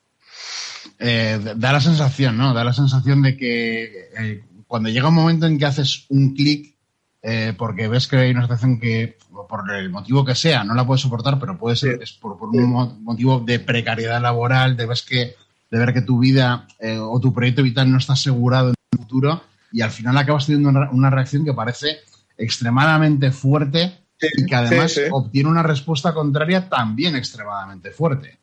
Eh, 0.98 1.40
da 1.56 1.72
la 1.72 1.80
sensación, 1.80 2.38
¿no? 2.38 2.54
Da 2.54 2.64
la 2.64 2.74
sensación 2.74 3.22
de 3.22 3.38
que 3.38 4.10
eh, 4.18 4.44
cuando 4.68 4.90
llega 4.90 5.08
un 5.08 5.16
momento 5.16 5.46
en 5.46 5.58
que 5.58 5.66
haces 5.66 6.06
un 6.10 6.34
clic, 6.36 6.76
eh, 7.22 7.54
porque 7.58 7.88
ves 7.88 8.08
que 8.08 8.18
hay 8.18 8.32
una 8.32 8.44
situación 8.44 8.80
que, 8.80 9.18
por 9.48 9.72
el 9.72 9.90
motivo 9.90 10.26
que 10.26 10.36
sea, 10.36 10.64
no 10.64 10.74
la 10.74 10.86
puedes 10.86 11.02
soportar, 11.02 11.40
pero 11.40 11.58
puede 11.58 11.76
ser 11.76 12.02
es 12.02 12.14
por, 12.14 12.38
un 12.42 13.04
motivo 13.04 13.40
de 13.40 13.60
precariedad 13.60 14.22
laboral, 14.22 14.76
de, 14.76 14.86
ves 14.86 15.02
que, 15.04 15.36
de 15.72 15.80
ver 15.80 15.94
que 15.94 16.02
tu 16.02 16.20
vida 16.20 16.68
o 17.00 17.20
tu 17.20 17.34
proyecto 17.34 17.64
vital 17.64 17.92
no 17.92 17.98
está 17.98 18.14
asegurado 18.14 18.70
en 18.70 18.76
el 18.92 19.00
futuro, 19.00 19.44
y 19.72 19.82
al 19.82 19.92
final 19.92 20.18
acabas 20.18 20.46
teniendo 20.46 20.88
una 20.92 21.10
reacción 21.10 21.46
que 21.46 21.54
parece 21.54 22.00
extremadamente 22.38 23.32
fuerte 23.32 23.99
y 24.22 24.46
que 24.46 24.56
además 24.56 25.00
obtiene 25.12 25.50
una 25.50 25.64
respuesta 25.64 26.14
contraria 26.14 26.68
también 26.68 27.16
extremadamente 27.16 27.92
fuerte. 27.92 28.40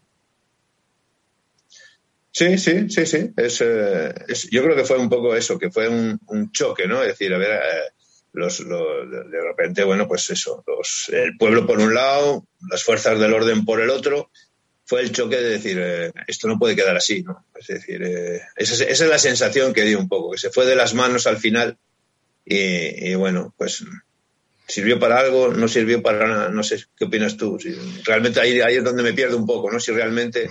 Sí, 2.36 2.58
sí, 2.58 2.90
sí, 2.90 3.06
sí. 3.06 3.32
Eh, 3.34 4.14
es, 4.28 4.50
yo 4.50 4.62
creo 4.62 4.76
que 4.76 4.84
fue 4.84 4.98
un 4.98 5.08
poco 5.08 5.34
eso, 5.34 5.58
que 5.58 5.70
fue 5.70 5.88
un, 5.88 6.52
choque, 6.52 6.86
¿no? 6.86 7.00
Es 7.00 7.08
decir, 7.08 7.32
a 7.32 7.38
ver, 7.38 7.50
eh, 7.50 7.92
los, 8.34 8.58
de 8.58 9.40
repente, 9.42 9.82
bueno, 9.84 10.06
pues 10.06 10.28
eso, 10.28 10.62
los, 10.66 11.08
el 11.14 11.38
pueblo 11.38 11.66
por 11.66 11.78
un 11.78 11.94
lado, 11.94 12.46
las 12.70 12.84
fuerzas 12.84 13.18
del 13.18 13.32
orden 13.32 13.64
por 13.64 13.80
el 13.80 13.88
otro, 13.88 14.30
fue 14.84 15.00
el 15.00 15.12
choque 15.12 15.36
de 15.36 15.48
decir, 15.48 15.78
eh, 15.80 16.12
esto 16.26 16.46
no 16.46 16.58
puede 16.58 16.76
quedar 16.76 16.94
así, 16.94 17.22
¿no? 17.22 17.46
Es 17.58 17.68
decir, 17.68 18.02
esa, 18.56 18.84
es 18.84 19.00
la 19.00 19.18
sensación 19.18 19.72
que 19.72 19.84
dio 19.84 19.98
un 19.98 20.06
poco, 20.06 20.32
que 20.32 20.38
se 20.38 20.50
fue 20.50 20.66
de 20.66 20.76
las 20.76 20.92
manos 20.92 21.26
al 21.26 21.38
final 21.38 21.78
y, 22.44 23.12
y 23.12 23.14
bueno, 23.14 23.54
pues 23.56 23.82
¿Sirvió 24.66 24.98
para 24.98 25.20
algo? 25.20 25.48
¿No 25.48 25.68
sirvió 25.68 26.02
para 26.02 26.26
nada? 26.26 26.48
No 26.48 26.62
sé, 26.62 26.82
¿qué 26.96 27.04
opinas 27.04 27.36
tú? 27.36 27.58
Si 27.60 27.72
realmente 28.04 28.40
ahí, 28.40 28.60
ahí 28.60 28.76
es 28.76 28.84
donde 28.84 29.02
me 29.02 29.12
pierdo 29.12 29.36
un 29.36 29.46
poco, 29.46 29.70
¿no? 29.70 29.78
Si 29.78 29.92
realmente 29.92 30.50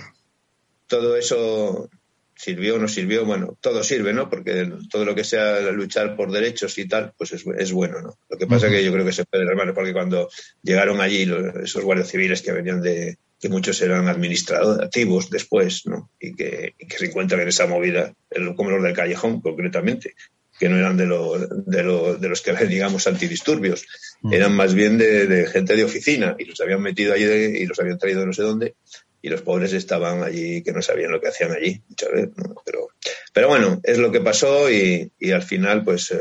todo 0.86 1.16
eso 1.16 1.90
sirvió 2.36 2.76
o 2.76 2.78
no 2.78 2.86
sirvió, 2.86 3.24
bueno, 3.24 3.56
todo 3.60 3.82
sirve, 3.82 4.12
¿no? 4.12 4.28
Porque 4.28 4.70
todo 4.90 5.04
lo 5.04 5.14
que 5.14 5.24
sea 5.24 5.60
luchar 5.72 6.16
por 6.16 6.30
derechos 6.30 6.76
y 6.78 6.86
tal, 6.86 7.12
pues 7.16 7.32
es, 7.32 7.72
bueno, 7.72 8.00
¿no? 8.00 8.18
Lo 8.28 8.38
que 8.38 8.46
pasa 8.46 8.66
es 8.66 8.72
que 8.72 8.84
yo 8.84 8.92
creo 8.92 9.04
que 9.04 9.12
se 9.12 9.24
puede 9.24 9.44
hermano, 9.44 9.74
porque 9.74 9.92
cuando 9.92 10.28
llegaron 10.62 11.00
allí 11.00 11.28
esos 11.62 11.82
guardias 11.82 12.08
civiles 12.08 12.42
que 12.42 12.52
venían 12.52 12.82
de, 12.82 13.18
que 13.40 13.48
muchos 13.48 13.80
eran 13.80 14.08
administrativos 14.08 15.30
después, 15.30 15.86
¿no? 15.86 16.10
Y 16.20 16.34
que, 16.34 16.74
y 16.78 16.86
que 16.86 16.98
se 16.98 17.06
encuentran 17.06 17.40
en 17.40 17.48
esa 17.48 17.66
movida, 17.66 18.14
como 18.54 18.70
los 18.70 18.82
del 18.82 18.94
callejón, 18.94 19.40
concretamente, 19.40 20.14
que 20.58 20.68
no 20.68 20.76
eran 20.78 20.96
de, 20.96 21.06
de, 21.06 22.16
de 22.18 22.28
los 22.28 22.40
que 22.40 22.50
eran, 22.50 22.68
digamos, 22.68 23.06
antidisturbios, 23.06 23.86
mm. 24.22 24.32
eran 24.32 24.54
más 24.54 24.74
bien 24.74 24.98
de, 24.98 25.46
gente 25.46 25.76
de 25.76 25.84
oficina 25.84 26.36
y 26.38 26.44
los 26.44 26.60
habían 26.60 26.82
metido 26.82 27.12
allí 27.12 27.24
y 27.24 27.66
los 27.66 27.78
habían 27.78 27.98
traído 27.98 28.24
no 28.24 28.32
sé 28.32 28.42
dónde 28.42 28.74
y 29.22 29.28
los 29.28 29.42
pobres 29.42 29.72
estaban 29.72 30.22
allí 30.22 30.62
que 30.62 30.72
no 30.72 30.80
sabían 30.80 31.10
lo 31.10 31.20
que 31.20 31.28
hacían 31.28 31.50
allí, 31.52 31.82
muchas 31.88 32.12
veces, 32.12 32.30
Pero, 32.64 32.88
pero 33.32 33.48
bueno, 33.48 33.80
es 33.82 33.98
lo 33.98 34.12
que 34.12 34.20
pasó 34.20 34.70
y, 34.70 35.10
y 35.18 35.32
al 35.32 35.42
final, 35.42 35.82
pues, 35.82 36.12
eh, 36.12 36.20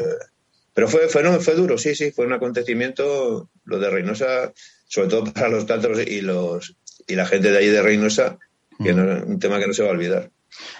Pero 0.73 0.87
fue, 0.87 1.07
fue, 1.07 1.21
no, 1.21 1.39
fue 1.39 1.53
duro, 1.53 1.77
sí, 1.77 1.93
sí, 1.93 2.11
fue 2.11 2.25
un 2.25 2.33
acontecimiento, 2.33 3.49
lo 3.65 3.79
de 3.79 3.89
Reynosa, 3.91 4.51
sobre 4.87 5.09
todo 5.09 5.31
para 5.31 5.49
los 5.49 5.65
cántaros 5.65 5.99
y, 5.99 6.21
los, 6.21 6.75
y 7.05 7.15
la 7.15 7.27
gente 7.27 7.51
de 7.51 7.59
ahí 7.59 7.67
de 7.67 7.81
Reynosa, 7.83 8.39
que 8.83 8.91
mm. 8.91 9.29
un 9.29 9.39
tema 9.39 9.59
que 9.59 9.67
no 9.67 9.73
se 9.73 9.83
va 9.83 9.89
a 9.89 9.93
olvidar. 9.93 10.31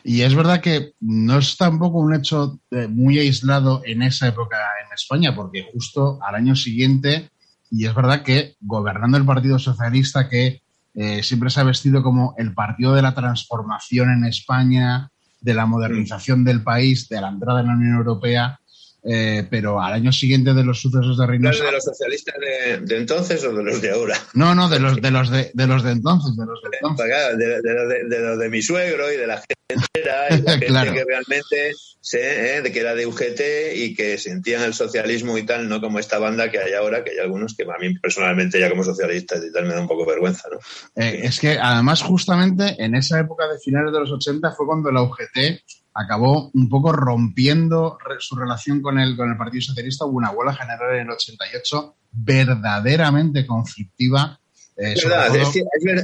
Y 0.04 0.22
es 0.22 0.36
verdad 0.36 0.62
que 0.62 0.94
no 1.00 1.38
es 1.38 1.58
tampoco 1.58 2.00
un 2.00 2.14
hecho 2.14 2.60
eh, 2.72 2.88
muy 2.88 3.20
aislado 3.20 3.82
en 3.86 4.02
esa 4.02 4.28
época 4.28 4.58
en 4.86 4.94
España, 4.94 5.36
porque 5.36 5.68
justo 5.74 6.20
al 6.22 6.36
año 6.36 6.56
siguiente, 6.56 7.30
y 7.72 7.86
es 7.86 7.96
verdad 7.96 8.24
que 8.24 8.56
gobernando 8.62 9.18
el 9.18 9.26
Partido 9.26 9.60
Socialista, 9.60 10.30
que 10.30 10.62
eh, 10.94 11.24
siempre 11.24 11.50
se 11.50 11.60
ha 11.60 11.64
vestido 11.64 12.02
como 12.04 12.36
el 12.38 12.54
partido 12.54 12.94
de 12.94 13.02
la 13.02 13.14
transformación 13.14 14.12
en 14.12 14.26
España, 14.26 15.12
de 15.42 15.54
la 15.54 15.66
modernización 15.66 16.44
del 16.44 16.64
país, 16.64 17.08
de 17.10 17.22
la 17.22 17.30
entrada 17.30 17.60
en 17.62 17.68
la 17.68 17.74
Unión 17.74 17.98
Europea, 17.98 18.60
eh, 19.08 19.46
pero 19.50 19.80
al 19.80 19.94
año 19.94 20.12
siguiente 20.12 20.54
de 20.54 20.64
los 20.64 20.82
sucesos 20.82 21.18
de 21.18 21.28
Reynosa. 21.28 21.64
¿De 21.64 21.72
los 21.72 21.84
socialistas 21.84 22.36
de, 22.40 22.98
entonces 22.98 23.44
o 23.46 23.54
de 23.54 23.64
los 23.64 23.80
de 23.80 23.92
ahora? 23.92 24.18
No, 24.34 24.56
no, 24.56 24.68
de 24.68 24.80
los 24.80 25.00
de 25.00 25.12
los 25.12 25.30
de, 25.30 25.52
de 25.54 25.68
los 25.68 25.84
de 25.84 25.92
entonces, 25.92 26.36
de 26.36 26.46
los 26.46 26.60
de 26.64 26.70
entonces. 26.74 27.38
De, 28.10 28.20
los 28.20 28.40
de, 28.40 28.50
mi 28.50 28.64
suegro 28.64 29.12
y 29.12 29.18
de 29.18 29.28
la 29.28 29.38
gente, 29.38 29.88
era, 29.94 30.36
y 30.36 30.42
la 30.72 30.82
gente 30.86 30.94
que 30.94 31.06
realmente 31.06 31.74
se, 32.02 32.58
eh, 32.58 32.62
de 32.64 32.72
que 32.72 32.80
era 32.80 32.96
de 32.96 33.06
UGT 33.06 33.42
y 33.76 33.94
que 33.94 34.18
sentían 34.18 34.64
el 34.64 34.74
socialismo 34.74 35.38
y 35.38 35.46
tal, 35.46 35.70
no 35.70 35.82
como 35.82 36.00
esta 36.00 36.18
banda 36.18 36.50
que 36.50 36.58
hay 36.58 36.74
ahora, 36.74 37.04
que 37.04 37.12
hay 37.12 37.20
algunos 37.20 37.56
que 37.56 37.64
a 37.64 37.78
mí 37.80 37.94
personalmente 38.00 38.60
ya 38.60 38.72
como 38.72 38.84
socialistas 38.84 39.44
y 39.44 39.52
tal 39.52 39.66
me 39.66 39.76
da 39.76 39.82
un 39.82 39.88
poco 39.88 40.06
vergüenza, 40.06 40.48
¿no? 40.52 40.58
Eh, 41.00 41.22
es 41.24 41.40
que 41.40 41.60
además 41.60 42.02
justamente 42.02 42.76
en 42.80 42.96
esa 42.96 43.20
época 43.20 43.48
de 43.48 43.60
finales 43.60 43.94
de 43.94 44.00
los 44.00 44.12
80 44.12 44.52
fue 44.54 44.66
cuando 44.66 44.92
la 44.92 45.04
UGT 45.04 45.62
acabó 45.96 46.52
un 46.54 46.68
poco 46.68 46.92
rompiendo 46.92 47.98
su 48.20 48.36
relación 48.36 48.82
con 48.82 49.00
el, 49.00 49.16
con 49.16 49.32
el 49.32 49.38
Partido 49.38 49.62
Socialista. 49.62 50.06
Hubo 50.06 50.18
una 50.18 50.32
huelga 50.32 50.54
general 50.54 50.96
en 50.96 51.08
el 51.08 51.12
88 51.12 51.96
verdaderamente 52.12 53.46
conflictiva. 53.46 54.40
Eh, 54.78 54.94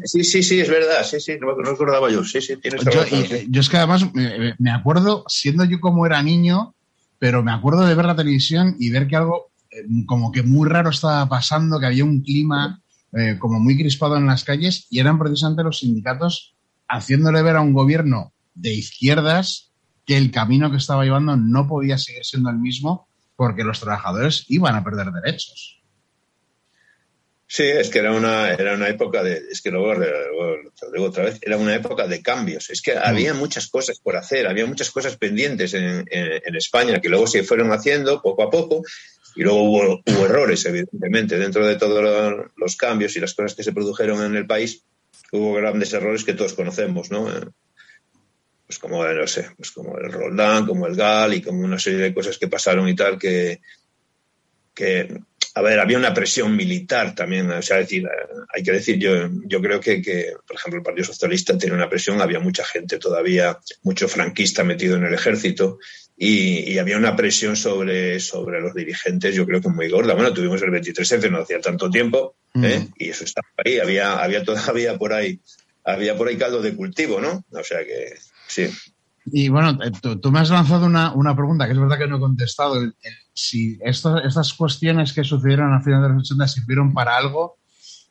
sí, 0.05 0.24
sí, 0.24 0.43
sí, 0.43 0.62
es 0.62 0.69
verdad, 0.69 1.03
sí, 1.03 1.19
sí, 1.19 1.33
no, 1.41 1.48
no 1.48 1.71
recordaba 1.71 2.10
yo, 2.10 2.24
sí, 2.24 2.39
sí, 2.39 2.55
tienes 2.55 2.86
yo, 2.86 3.03
yo 3.50 3.60
es 3.60 3.67
que 3.67 3.75
además 3.75 4.05
me, 4.13 4.71
acuerdo, 4.71 5.25
siendo 5.27 5.65
yo 5.65 5.81
como 5.81 6.05
era 6.05 6.24
niño, 6.24 6.74
pero 7.19 7.43
me 7.43 7.51
acuerdo 7.51 7.86
de 7.86 7.95
ver 7.95 8.05
la 8.05 8.15
televisión 8.15 8.77
y 8.79 8.89
ver 8.89 9.10
que 9.10 9.17
algo 9.17 9.51
eh, 9.71 9.83
como 10.05 10.31
que 10.31 10.41
muy 10.41 10.69
raro 10.69 10.89
estaba 10.89 11.27
pasando, 11.27 11.81
que 11.81 11.88
había 11.88 12.05
un 12.05 12.21
clima 12.21 12.81
eh, 13.12 13.36
como 13.38 13.60
muy 13.60 13.75
crispado 13.77 14.15
en 14.15 14.25
las 14.25 14.45
calles 14.45 14.88
y 14.89 15.00
eran 15.00 15.19
precisamente 15.19 15.63
los 15.63 15.79
sindicatos 15.79 16.55
haciéndole 16.88 17.41
ver 17.41 17.57
a 17.57 17.62
un 17.62 17.74
gobierno 17.74 18.31
de 18.53 18.74
izquierdas 18.74 19.71
que 20.12 20.18
el 20.18 20.30
camino 20.30 20.70
que 20.70 20.75
estaba 20.75 21.06
llevando 21.06 21.38
no 21.38 21.70
podía 21.70 21.98
seguir 21.98 22.25
siendo 22.25 22.50
el 22.50 22.58
mismo 22.58 23.08
porque 23.38 23.63
los 23.63 23.80
trabajadores 23.80 24.44
iban 24.50 24.75
a 24.75 24.84
perder 24.84 25.08
derechos. 25.08 25.82
Sí, 27.48 27.63
es 27.63 27.89
que 27.89 28.00
era 28.00 28.12
una, 28.12 28.51
era 28.51 28.74
una 28.74 28.89
época 28.89 29.24
de, 29.24 29.41
es 29.50 29.62
que 29.62 29.72
luego, 29.72 29.94
te 30.01 30.86
lo 30.86 30.91
digo 30.91 31.06
otra 31.06 31.24
vez, 31.24 31.39
era 31.41 31.56
una 31.56 31.74
época 31.74 32.08
de 32.08 32.22
cambios. 32.22 32.70
Es 32.70 32.82
que 32.82 32.98
había 32.98 33.34
mm. 33.34 33.38
muchas 33.38 33.70
cosas 33.70 34.00
por 34.00 34.18
hacer, 34.18 34.48
había 34.48 34.65
muchas 34.65 34.91
cosas 34.91 35.15
pendientes 35.15 35.74
en, 35.75 36.06
España 36.58 37.00
que 37.00 37.08
luego 37.08 37.25
se 37.25 37.44
fueron 37.44 37.72
haciendo 37.72 38.22
poco 38.22 38.44
a 38.44 38.50
poco 38.50 38.82
y 39.38 39.44
luego 39.44 39.63
hubo, 39.63 40.01
hubo 40.06 40.25
errores, 40.25 40.65
evidentemente, 40.65 41.38
dentro 41.38 41.65
de 41.65 41.77
todos 41.77 42.50
los 42.58 42.75
cambios 42.75 43.15
y 43.15 43.22
las 43.22 43.34
cosas 43.34 43.56
que 43.56 43.63
se 43.63 43.72
produjeron 43.72 44.25
en 44.25 44.36
el 44.36 44.46
país, 44.46 44.84
hubo 45.32 45.53
grandes 45.53 45.94
errores 45.94 46.25
que 46.25 46.34
todos 46.34 46.51
conocemos, 46.51 47.12
¿no? 47.12 47.30
Pues 48.72 48.80
como, 48.80 49.06
no 49.06 49.28
sé, 49.28 49.50
pues 49.58 49.72
como 49.72 49.98
el 49.98 50.10
Roldán, 50.10 50.66
como 50.66 50.88
el 50.88 50.96
Gal 50.96 51.34
y 51.34 51.42
como 51.42 51.60
una 51.60 51.78
serie 51.78 52.00
de 52.00 52.13
cosas 52.13 52.38
que 52.38 52.48
pasaron 52.48 52.88
y 52.88 52.96
tal, 52.96 53.20
que, 53.20 53.60
que 54.74 55.13
a 55.56 55.62
ver, 55.62 55.78
había 55.78 55.98
una 55.98 56.13
presión 56.13 56.56
militar 56.56 57.13
también, 57.13 57.51
o 57.51 57.62
sea, 57.62 57.75
decir, 57.75 58.08
hay 58.54 58.63
que 58.63 58.72
decir, 58.72 58.98
yo, 58.98 59.30
yo 59.46 59.62
creo 59.62 59.82
que, 59.82 60.01
que, 60.01 60.32
por 60.48 60.56
ejemplo, 60.56 60.78
el 60.78 60.86
Partido 60.86 61.04
Socialista 61.04 61.58
tiene 61.58 61.75
una 61.75 61.90
presión, 61.90 62.22
había 62.22 62.40
mucha 62.40 62.63
gente 62.63 62.98
todavía, 62.98 63.60
mucho 63.84 64.08
franquista 64.08 64.63
metido 64.63 64.96
en 64.96 65.04
el 65.04 65.13
ejército, 65.13 65.80
y, 66.16 66.78
había 66.78 66.96
una 66.96 67.18
presión 67.18 67.58
sobre, 67.58 68.22
sobre 68.22 68.62
los 68.62 68.74
dirigentes, 68.74 69.36
yo 69.36 69.46
creo 69.46 69.60
que 69.60 69.68
muy 69.68 69.90
gorda. 69.90 70.13
Bueno, 70.13 70.32
tuvimos 70.32 70.62
el 70.62 70.70
23F 70.70 71.30
no 71.30 71.40
hacía 71.40 71.60
tanto 71.60 71.90
tiempo, 71.90 72.38
¿eh? 72.56 72.80
mm. 72.80 72.94
y 72.98 73.10
eso 73.10 73.25
estaba 73.25 73.48
ahí, 73.66 73.80
había, 73.80 74.24
había 74.24 74.46
todavía 74.46 74.98
por 74.98 75.12
ahí, 75.12 75.42
había 75.84 76.16
por 76.16 76.30
ahí 76.30 76.38
caldo 76.38 76.62
de 76.62 76.74
cultivo, 76.74 77.20
¿no? 77.20 77.44
O 77.51 77.63
sea 77.63 77.84
que, 77.84 78.13
Sí. 78.51 78.70
Y 79.25 79.50
bueno, 79.50 79.77
eh, 79.84 79.91
tú, 80.01 80.31
me 80.31 80.39
has 80.39 80.50
lanzado 80.50 80.86
una, 80.86 81.36
pregunta 81.36 81.65
que 81.65 81.72
es 81.72 81.79
verdad 81.79 81.98
que 81.98 82.08
no 82.08 82.17
he 82.17 82.20
contestado. 82.20 82.75
si 83.34 83.79
estas 83.81 84.53
cuestiones 84.53 85.13
que 85.13 85.24
sucedieron 85.24 85.74
a 85.74 85.81
finales 85.81 86.10
de 86.10 86.15
los 86.15 86.31
80 86.31 86.48
sirvieron 86.48 86.93
para 86.93 87.15
algo, 87.15 87.58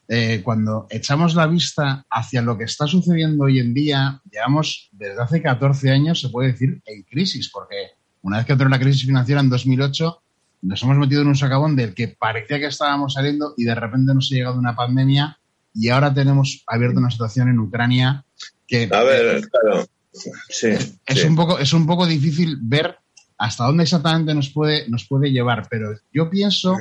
eh, 0.08 0.40
cuando 0.42 0.86
echamos 0.88 1.34
la 1.34 1.46
vista 1.46 2.06
hacia 2.10 2.42
lo 2.42 2.56
que 2.56 2.64
está 2.64 2.86
sucediendo 2.86 3.44
hoy 3.44 3.58
en 3.58 3.74
día, 3.74 4.20
llevamos 4.30 4.88
desde 4.92 5.20
hace 5.20 5.42
14 5.42 5.90
años, 5.90 6.20
se 6.20 6.30
puede 6.30 6.52
decir, 6.52 6.80
en 6.86 7.02
crisis, 7.02 7.50
porque 7.52 7.90
una 8.22 8.38
vez 8.38 8.46
que 8.46 8.52
entró 8.52 8.68
la 8.68 8.78
crisis 8.78 9.04
financiera 9.04 9.40
en 9.40 9.50
2008, 9.50 10.22
nos 10.62 10.82
hemos 10.82 10.96
metido 10.96 11.22
en 11.22 11.28
un 11.28 11.36
sacabón 11.36 11.76
del 11.76 11.94
que 11.94 12.08
parecía 12.08 12.58
que 12.58 12.66
estábamos 12.66 13.14
saliendo 13.14 13.54
y 13.56 13.64
de 13.64 13.74
repente 13.74 14.14
nos 14.14 14.30
ha 14.30 14.34
llegado 14.34 14.58
una 14.58 14.76
pandemia 14.76 15.38
y 15.74 15.88
ahora 15.88 16.12
tenemos 16.12 16.64
abierta 16.66 16.98
una 16.98 17.10
situación 17.10 17.48
en 17.48 17.58
Ucrania 17.58 18.24
que... 18.66 18.88
A 18.92 19.02
ver, 19.02 19.48
claro 19.48 19.86
es, 20.12 21.24
Un 21.24 21.36
poco, 21.36 21.58
es 21.58 21.72
un 21.72 21.86
poco 21.86 22.06
difícil 22.06 22.58
ver 22.60 22.98
hasta 23.38 23.64
dónde 23.64 23.84
exactamente 23.84 24.34
nos 24.34 24.50
puede, 24.50 24.88
nos 24.88 25.06
puede 25.06 25.30
llevar, 25.30 25.66
pero 25.70 25.92
yo 26.12 26.28
pienso 26.28 26.76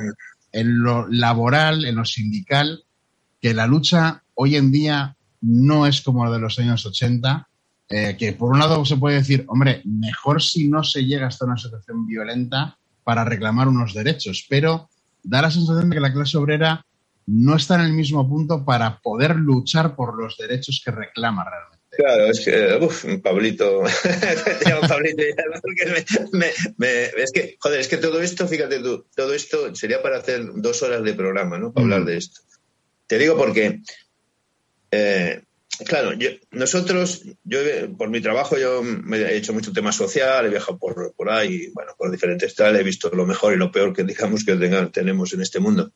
en 0.52 0.82
lo 0.82 1.08
laboral, 1.08 1.84
en 1.84 1.96
lo 1.96 2.04
sindical, 2.04 2.84
que 3.40 3.54
la 3.54 3.66
lucha 3.66 4.22
hoy 4.34 4.56
en 4.56 4.70
día 4.70 5.16
no 5.40 5.86
es 5.86 6.02
como 6.02 6.24
la 6.24 6.32
de 6.32 6.38
los 6.38 6.58
años 6.58 6.84
80, 6.84 7.48
eh, 7.88 8.16
que 8.18 8.32
por 8.34 8.52
un 8.52 8.58
lado 8.58 8.84
se 8.84 8.96
puede 8.96 9.16
decir, 9.16 9.44
hombre, 9.48 9.82
mejor 9.84 10.42
si 10.42 10.68
no 10.68 10.84
se 10.84 11.04
llega 11.04 11.26
hasta 11.26 11.46
una 11.46 11.56
situación 11.56 12.06
violenta 12.06 12.76
para 13.04 13.24
reclamar 13.24 13.68
unos 13.68 13.94
derechos, 13.94 14.46
pero 14.48 14.90
da 15.22 15.42
la 15.42 15.50
sensación 15.50 15.88
de 15.88 15.96
que 15.96 16.00
la 16.00 16.12
clase 16.12 16.36
obrera 16.36 16.84
no 17.26 17.56
está 17.56 17.76
en 17.76 17.82
el 17.82 17.92
mismo 17.92 18.28
punto 18.28 18.64
para 18.64 18.98
poder 18.98 19.36
luchar 19.36 19.94
por 19.94 20.20
los 20.20 20.36
derechos 20.36 20.82
que 20.84 20.90
reclama 20.90 21.44
realmente. 21.44 21.79
Claro, 21.90 22.26
es 22.26 22.40
que, 22.40 22.78
uff, 22.80 23.04
Pablito, 23.20 23.82
Pablito, 24.88 25.22
es 27.16 27.32
que, 27.32 27.56
joder, 27.58 27.80
es 27.80 27.88
que 27.88 27.96
todo 27.96 28.22
esto, 28.22 28.46
fíjate 28.46 28.78
tú, 28.78 29.06
todo 29.14 29.34
esto 29.34 29.74
sería 29.74 30.00
para 30.00 30.18
hacer 30.18 30.42
dos 30.54 30.82
horas 30.82 31.02
de 31.02 31.14
programa, 31.14 31.58
¿no? 31.58 31.72
Para 31.72 31.84
hablar 31.84 32.04
de 32.04 32.16
esto. 32.16 32.42
Te 33.08 33.18
digo 33.18 33.36
porque, 33.36 33.80
eh, 34.92 35.42
claro, 35.84 36.12
nosotros, 36.52 37.22
yo 37.42 37.58
por 37.98 38.08
mi 38.08 38.20
trabajo, 38.20 38.56
yo 38.56 38.84
me 38.84 39.18
he 39.18 39.36
hecho 39.36 39.52
mucho 39.52 39.72
tema 39.72 39.90
social, 39.90 40.46
he 40.46 40.50
viajado 40.50 40.78
por, 40.78 41.12
por 41.14 41.28
ahí, 41.28 41.72
bueno, 41.74 41.92
por 41.98 42.12
diferentes 42.12 42.54
tal, 42.54 42.76
he 42.76 42.84
visto 42.84 43.10
lo 43.10 43.26
mejor 43.26 43.52
y 43.52 43.58
lo 43.58 43.72
peor 43.72 43.92
que 43.92 44.04
digamos 44.04 44.44
que 44.44 44.54
tenemos 44.92 45.32
en 45.32 45.40
este 45.40 45.58
mundo. 45.58 45.90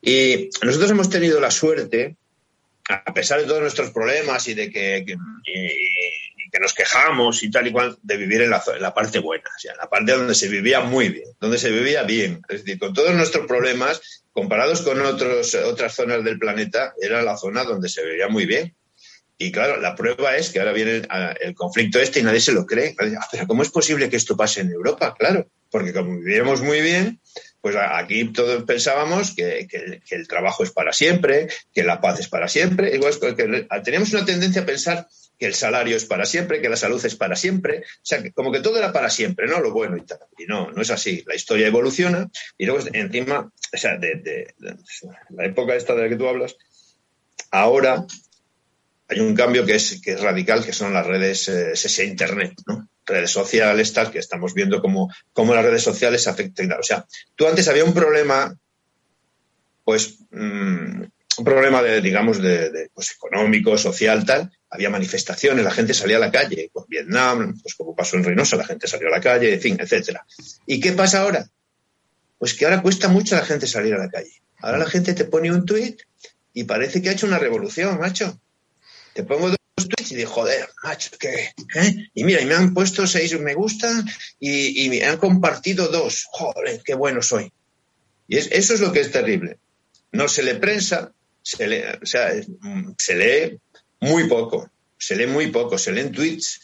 Y 0.00 0.48
nosotros 0.62 0.90
hemos 0.90 1.10
tenido 1.10 1.38
la 1.38 1.50
suerte, 1.50 2.16
a 2.88 3.12
pesar 3.14 3.40
de 3.40 3.46
todos 3.46 3.60
nuestros 3.60 3.90
problemas 3.90 4.48
y 4.48 4.54
de 4.54 4.70
que, 4.70 5.04
que, 5.04 5.16
nos 6.60 6.74
quejamos 6.74 7.42
y 7.42 7.50
tal 7.50 7.68
y 7.68 7.72
cual, 7.72 7.96
de 8.02 8.16
vivir 8.16 8.42
en 8.42 8.50
la, 8.50 8.62
la 8.80 8.92
parte 8.92 9.20
buena, 9.20 9.44
o 9.44 9.60
sea, 9.60 9.72
en 9.72 9.78
la 9.78 9.88
parte 9.88 10.12
donde 10.12 10.34
se 10.34 10.48
vivía 10.48 10.80
muy 10.80 11.08
bien, 11.08 11.28
donde 11.38 11.58
se 11.58 11.70
vivía 11.70 12.02
bien. 12.02 12.42
Es 12.48 12.64
decir, 12.64 12.78
con 12.78 12.92
todos 12.94 13.14
nuestros 13.14 13.46
problemas, 13.46 14.24
comparados 14.32 14.82
con 14.82 15.00
otros, 15.00 15.54
otras 15.54 15.94
zonas 15.94 16.24
del 16.24 16.38
planeta, 16.38 16.94
era 17.00 17.22
la 17.22 17.36
zona 17.36 17.64
donde 17.64 17.88
se 17.88 18.04
vivía 18.04 18.28
muy 18.28 18.46
bien. 18.46 18.74
Y 19.40 19.52
claro, 19.52 19.80
la 19.80 19.94
prueba 19.94 20.36
es 20.36 20.50
que 20.50 20.58
ahora 20.58 20.72
viene 20.72 21.02
el, 21.40 21.54
conflicto 21.54 22.00
este 22.00 22.18
y 22.18 22.22
nadie 22.24 22.40
se 22.40 22.52
lo 22.52 22.66
cree. 22.66 22.96
Ah, 22.98 23.28
pero 23.30 23.46
¿cómo 23.46 23.62
es 23.62 23.70
posible 23.70 24.10
que 24.10 24.16
esto 24.16 24.36
pase 24.36 24.62
en 24.62 24.72
Europa? 24.72 25.14
Claro, 25.16 25.48
porque 25.70 25.92
como 25.92 26.18
vivíamos 26.18 26.60
muy 26.60 26.80
bien, 26.80 27.20
pues 27.60 27.76
aquí 27.76 28.32
todos 28.32 28.62
pensábamos 28.64 29.34
que, 29.34 29.66
el 30.10 30.28
trabajo 30.28 30.62
es 30.62 30.70
para 30.70 30.92
siempre, 30.92 31.48
que 31.74 31.82
la 31.82 32.00
paz 32.00 32.20
es 32.20 32.28
para 32.28 32.48
siempre. 32.48 32.94
Igual 32.94 33.14
que 33.18 33.66
teníamos 33.82 34.12
una 34.12 34.24
tendencia 34.24 34.62
a 34.62 34.66
pensar 34.66 35.08
que 35.38 35.46
el 35.46 35.54
salario 35.54 35.96
es 35.96 36.04
para 36.04 36.24
siempre, 36.24 36.60
que 36.60 36.68
la 36.68 36.76
salud 36.76 37.04
es 37.04 37.16
para 37.16 37.36
siempre. 37.36 37.80
O 37.80 38.00
sea, 38.02 38.22
que 38.22 38.32
como 38.32 38.52
que 38.52 38.60
todo 38.60 38.78
era 38.78 38.92
para 38.92 39.10
siempre, 39.10 39.46
¿no? 39.46 39.60
Lo 39.60 39.72
bueno 39.72 39.96
y 39.96 40.02
tal. 40.02 40.18
Y 40.36 40.46
no, 40.46 40.70
no 40.70 40.82
es 40.82 40.90
así. 40.90 41.24
La 41.26 41.34
historia 41.34 41.66
evoluciona 41.66 42.28
y 42.56 42.66
luego 42.66 42.84
encima, 42.92 43.50
o 43.72 43.76
sea, 43.76 43.96
de, 43.98 44.54
la 45.30 45.44
época 45.44 45.74
esta 45.74 45.94
de 45.94 46.02
la 46.02 46.08
que 46.08 46.16
tú 46.16 46.28
hablas, 46.28 46.56
ahora 47.50 48.04
hay 49.08 49.20
un 49.20 49.34
cambio 49.34 49.64
que 49.64 49.76
es, 49.76 50.00
que 50.02 50.12
es 50.12 50.20
radical, 50.20 50.64
que 50.64 50.72
son 50.72 50.92
las 50.92 51.06
redes, 51.06 51.48
eh, 51.48 51.72
ese 51.72 52.04
Internet, 52.04 52.54
¿no? 52.66 52.88
Redes 53.08 53.30
sociales, 53.30 53.92
tal, 53.92 54.10
que 54.10 54.18
estamos 54.18 54.54
viendo 54.54 54.80
cómo, 54.80 55.12
cómo 55.32 55.54
las 55.54 55.64
redes 55.64 55.82
sociales 55.82 56.26
afectan. 56.28 56.70
O 56.72 56.82
sea, 56.82 57.06
tú 57.34 57.46
antes 57.46 57.66
había 57.68 57.84
un 57.84 57.94
problema, 57.94 58.54
pues, 59.84 60.18
mm, 60.30 61.02
un 61.38 61.44
problema 61.44 61.82
de, 61.82 62.00
digamos, 62.00 62.42
de, 62.42 62.90
pues, 62.94 63.12
económico, 63.12 63.78
social, 63.78 64.24
tal. 64.24 64.50
Había 64.70 64.90
manifestaciones, 64.90 65.64
la 65.64 65.70
gente 65.70 65.94
salía 65.94 66.16
a 66.16 66.20
la 66.20 66.30
calle. 66.30 66.70
Pues 66.72 66.86
Vietnam, 66.88 67.58
pues 67.62 67.74
como 67.74 67.94
pasó 67.94 68.16
en 68.16 68.24
Reynosa, 68.24 68.56
la 68.56 68.66
gente 68.66 68.86
salió 68.86 69.08
a 69.08 69.12
la 69.12 69.20
calle, 69.20 69.54
en 69.54 69.60
fin, 69.60 69.76
etcétera. 69.80 70.26
¿Y 70.66 70.80
qué 70.80 70.92
pasa 70.92 71.22
ahora? 71.22 71.48
Pues 72.38 72.54
que 72.54 72.64
ahora 72.64 72.82
cuesta 72.82 73.08
mucho 73.08 73.34
a 73.34 73.40
la 73.40 73.46
gente 73.46 73.66
salir 73.66 73.94
a 73.94 73.98
la 73.98 74.10
calle. 74.10 74.32
Ahora 74.60 74.78
la 74.78 74.86
gente 74.86 75.14
te 75.14 75.24
pone 75.24 75.50
un 75.50 75.64
tuit 75.64 76.02
y 76.52 76.64
parece 76.64 77.00
que 77.00 77.08
ha 77.08 77.12
hecho 77.12 77.26
una 77.26 77.38
revolución, 77.38 77.98
macho. 77.98 78.40
Te 79.14 79.22
pongo 79.22 79.57
tweets 79.86 80.12
y 80.12 80.16
digo, 80.16 80.30
joder, 80.30 80.68
macho, 80.82 81.10
¿qué? 81.18 81.52
¿Eh? 81.74 82.08
Y 82.14 82.24
mira, 82.24 82.40
y 82.40 82.46
me 82.46 82.54
han 82.54 82.74
puesto 82.74 83.06
seis 83.06 83.38
me 83.38 83.54
gusta 83.54 84.04
y, 84.40 84.88
me 84.88 85.04
han 85.04 85.18
compartido 85.18 85.88
dos. 85.88 86.24
Joder, 86.30 86.82
qué 86.84 86.94
bueno 86.94 87.22
soy. 87.22 87.52
Y 88.26 88.38
eso 88.38 88.74
es 88.74 88.80
lo 88.80 88.92
que 88.92 89.00
es 89.00 89.12
terrible. 89.12 89.58
No 90.12 90.28
se 90.28 90.42
le 90.42 90.56
prensa, 90.56 91.12
se 91.42 91.66
lee, 91.66 91.82
o 92.02 92.06
sea, 92.06 92.32
se 92.98 93.16
lee 93.16 93.58
muy 94.00 94.28
poco, 94.28 94.70
se 94.98 95.16
lee 95.16 95.26
muy 95.26 95.48
poco, 95.48 95.78
se 95.78 95.92
leen 95.92 96.12
tweets. 96.12 96.60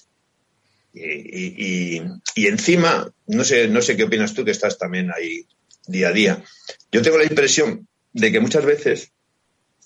Y, 0.93 2.01
y, 2.37 2.47
encima, 2.47 3.13
no 3.27 3.45
sé, 3.45 3.69
no 3.69 3.83
sé 3.83 3.97
qué 3.97 4.05
opinas 4.05 4.33
tú 4.33 4.45
que 4.45 4.53
estás 4.53 4.79
también 4.79 5.11
ahí 5.15 5.47
día 5.87 6.09
a 6.09 6.13
día. 6.13 6.45
Yo 6.91 7.03
tengo 7.03 7.19
la 7.19 7.25
impresión 7.25 7.89
de 8.13 8.31
que 8.31 8.41
muchas 8.41 8.65
veces 8.65 9.11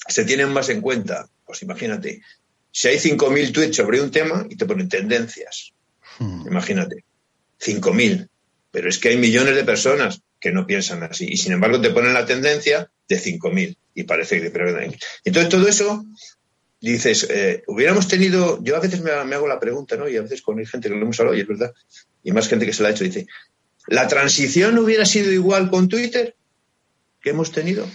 se 0.07 0.25
tienen 0.25 0.51
más 0.51 0.69
en 0.69 0.81
cuenta, 0.81 1.29
pues 1.45 1.63
imagínate, 1.63 2.23
si 2.71 2.89
hay 2.89 2.97
5.000 2.97 3.53
tweets 3.53 3.77
sobre 3.77 4.01
un 4.01 4.11
tema 4.11 4.47
y 4.49 4.57
te 4.57 4.67
ponen 4.67 4.89
tendencias, 4.89 5.73
hmm. 6.19 6.47
imagínate, 6.47 7.05
5.000, 7.61 8.29
pero 8.71 8.89
es 8.89 8.99
que 8.99 9.09
hay 9.09 9.17
millones 9.17 9.55
de 9.55 9.65
personas 9.65 10.21
que 10.41 10.53
no 10.53 10.67
piensan 10.67 11.03
así 11.03 11.27
y 11.29 11.37
sin 11.37 11.53
embargo 11.53 11.81
te 11.81 11.91
ponen 11.91 12.15
la 12.15 12.27
tendencia 12.27 12.91
de 13.09 13.21
5.000 13.21 13.77
y 13.95 14.05
parece 14.05 14.41
que... 14.41 14.51
Pero, 14.51 14.79
entonces 15.25 15.51
todo 15.51 15.67
eso, 15.67 16.05
dices, 16.81 17.27
eh, 17.31 17.65
hubiéramos 17.67 18.07
tenido, 18.07 18.63
yo 18.63 18.77
a 18.77 18.81
veces 18.81 19.01
me, 19.01 19.11
hago 19.11 19.49
la 19.49 19.59
pregunta, 19.59 19.97
¿no? 19.97 20.09
Y 20.09 20.17
a 20.17 20.23
veces 20.23 20.43
con 20.43 20.65
gente 20.65 20.89
que 20.89 20.95
lo 20.95 21.03
hemos 21.03 21.19
hablado 21.19 21.37
y 21.37 21.41
es 21.41 21.49
verdad, 21.49 21.73
y 22.23 22.33
más 22.33 22.49
gente 22.49 22.67
que 22.67 22.73
se 22.73 22.83
la 22.83 22.91
ha 22.91 22.93
hecho, 22.93 23.05
dice, 23.05 23.27
¿la 23.89 24.07
transición 24.07 24.79
hubiera 24.79 25.05
sido 25.05 25.33
igual 25.33 25.71
con 25.71 25.89
Twitter 25.89 26.37
que 27.21 27.31
hemos 27.31 27.51
tenido? 27.51 27.89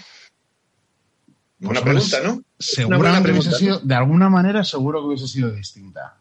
Una 1.64 1.82
pues 1.82 2.10
pregunta, 2.10 2.18
¿no? 2.24 2.44
Seguramente 2.60 3.32
hubiese 3.32 3.52
sido, 3.54 3.80
de 3.80 3.96
alguna 3.96 4.30
manera, 4.30 4.64
seguro 4.64 5.02
que 5.02 5.08
hubiese 5.08 5.28
sido 5.28 5.52
distinta. 5.52 6.18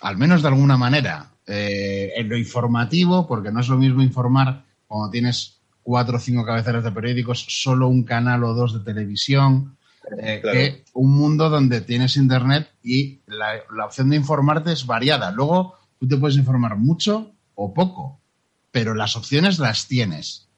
Al 0.00 0.16
menos 0.16 0.42
de 0.42 0.48
alguna 0.48 0.76
manera. 0.76 1.30
Eh, 1.46 2.12
en 2.14 2.28
lo 2.28 2.36
informativo, 2.36 3.26
porque 3.26 3.50
no 3.50 3.60
es 3.60 3.68
lo 3.68 3.76
mismo 3.76 4.02
informar 4.02 4.64
cuando 4.86 5.10
tienes 5.10 5.60
cuatro 5.82 6.18
o 6.18 6.20
cinco 6.20 6.44
cabeceras 6.44 6.84
de 6.84 6.92
periódicos, 6.92 7.44
solo 7.48 7.88
un 7.88 8.04
canal 8.04 8.44
o 8.44 8.54
dos 8.54 8.72
de 8.72 8.80
televisión, 8.80 9.76
eh, 10.18 10.40
que 10.42 10.84
un 10.92 11.12
mundo 11.12 11.50
donde 11.50 11.80
tienes 11.80 12.16
internet 12.16 12.70
y 12.84 13.20
la, 13.26 13.54
la 13.74 13.86
opción 13.86 14.10
de 14.10 14.16
informarte 14.16 14.72
es 14.72 14.86
variada. 14.86 15.32
Luego 15.32 15.74
tú 15.98 16.06
te 16.06 16.16
puedes 16.16 16.36
informar 16.36 16.76
mucho 16.76 17.32
o 17.56 17.74
poco, 17.74 18.20
pero 18.70 18.94
las 18.94 19.16
opciones 19.16 19.58
las 19.58 19.88
tienes 19.88 20.49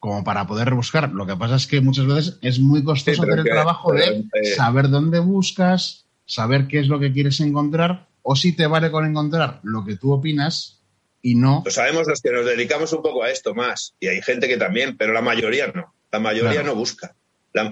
como 0.00 0.24
para 0.24 0.46
poder 0.46 0.70
rebuscar. 0.70 1.12
Lo 1.12 1.26
que 1.26 1.36
pasa 1.36 1.56
es 1.56 1.66
que 1.66 1.80
muchas 1.80 2.06
veces 2.06 2.38
es 2.40 2.58
muy 2.58 2.82
costoso 2.82 3.22
hacer 3.22 3.38
el 3.38 3.44
trabajo 3.44 3.92
de 3.92 4.24
eh, 4.32 4.54
saber 4.56 4.88
dónde 4.88 5.20
buscas, 5.20 6.06
saber 6.24 6.66
qué 6.66 6.80
es 6.80 6.88
lo 6.88 6.98
que 6.98 7.12
quieres 7.12 7.38
encontrar, 7.40 8.08
o 8.22 8.34
si 8.34 8.56
te 8.56 8.66
vale 8.66 8.90
con 8.90 9.06
encontrar 9.06 9.60
lo 9.62 9.84
que 9.84 9.96
tú 9.96 10.12
opinas 10.12 10.80
y 11.22 11.34
no. 11.34 11.62
Lo 11.64 11.70
sabemos 11.70 12.08
los 12.08 12.22
que 12.22 12.32
nos 12.32 12.46
dedicamos 12.46 12.92
un 12.94 13.02
poco 13.02 13.22
a 13.22 13.30
esto 13.30 13.54
más, 13.54 13.94
y 14.00 14.08
hay 14.08 14.22
gente 14.22 14.48
que 14.48 14.56
también, 14.56 14.96
pero 14.96 15.12
la 15.12 15.20
mayoría 15.20 15.68
no. 15.68 15.94
La 16.10 16.18
mayoría 16.18 16.62
no 16.64 16.74
busca. 16.74 17.14